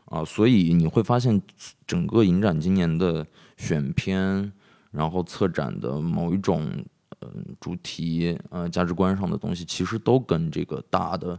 [0.08, 1.42] 啊，所以你会发现
[1.86, 3.26] 整个影展今年的
[3.56, 4.52] 选片，
[4.92, 6.70] 然后策展的某一种
[7.22, 11.38] 嗯、主题呃价值观上的东西，其实都跟这个大的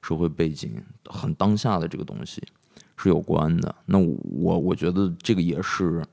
[0.00, 2.40] 社会背景很当下的这个东西
[2.96, 3.74] 是有关的。
[3.86, 6.04] 那我我觉得这个也是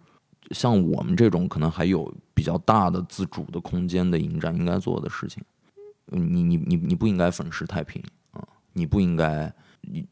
[0.49, 5.43] 像我们这种可能还有比较大的自主的空间的影展应该做的事情。
[6.07, 8.43] 你你你你不应该粉饰太平啊，
[8.73, 9.53] 你不应该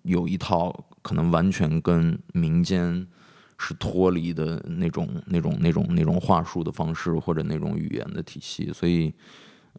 [0.04, 0.72] 有一套
[1.02, 3.08] 可能完全跟民间
[3.64, 8.74] 是脱离的那种那种那种那种话术的方式或者那种语言的体系。
[8.74, 9.14] 所以，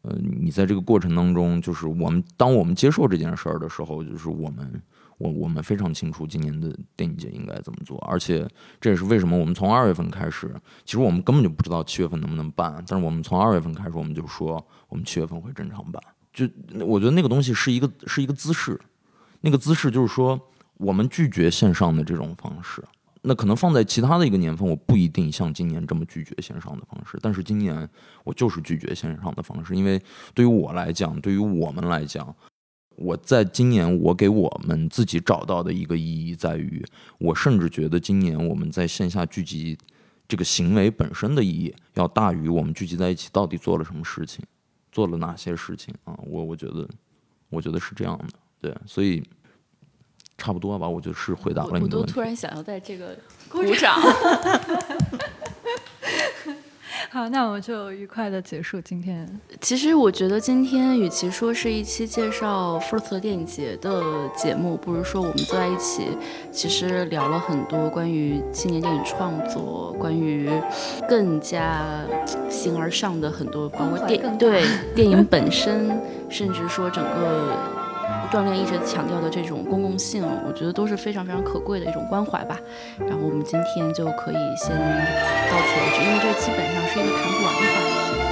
[0.02, 4.80] 呃，你在这个过程当中，就是我们当我们接受这件事儿的时候，就是我们
[5.18, 8.48] 我我们非常清楚今年的电影节应该怎么做，而且
[8.80, 10.54] 这也是为什么我们从二月份开始，
[10.84, 16.00] 其实我们根本就不知道七月份能不能办，但是我们从二月份开始，我们就说我们七月份会正常办。
[16.32, 16.48] 就
[16.86, 18.80] 我觉得那个东西是一个是一个姿势，
[19.40, 20.40] 那个姿势就是说
[20.78, 22.82] 我们拒绝线上的这种方式。
[23.22, 27.88] 那可能放在其他的一个年份，我不一定像今年这么拒绝线上的方式，但是今年
[28.24, 30.00] 我就是拒绝线上的方式，因为
[30.34, 32.34] 对于我来讲，对于我们来讲，
[32.96, 36.84] 我在今年我给我们自己找到的一个意义在于，
[37.18, 39.78] 我甚至觉得今年我们在线下聚集
[40.26, 44.44] 这个行为本身的意义，要大于我们聚集在一起到底做了什么事情。
[44.90, 46.12] 做了哪些事情啊？
[46.22, 46.86] 我我觉得，
[47.48, 48.28] 我觉得是这样的，
[48.60, 49.22] 对，所以
[50.42, 50.88] 差不多吧。
[50.88, 51.96] 我就是回答了你的问题。
[51.96, 53.16] 我都突然想要在这个
[53.48, 53.96] 鼓掌。
[57.10, 59.28] 好，那我们就愉快的结束今天。
[59.60, 64.02] 其实我觉得今天与其说是一期介绍 FIRST 电影节的
[64.34, 66.06] 节目，不如说我们坐在一起，
[66.50, 70.50] 其实聊了很多关于青年电影创作，关于
[71.06, 72.02] 更加
[72.48, 74.64] 形而上的很多，包括电对
[74.94, 76.00] 电影本身，
[76.30, 77.81] 甚至说整个。
[78.32, 82.58] 锻炼一直强调的这种公共性，我觉得都是非常非常可贵的一种关怀吧。
[82.98, 88.31] 然后我们今天就可以先到此为止，因为这基本上是一个谈不完的话题。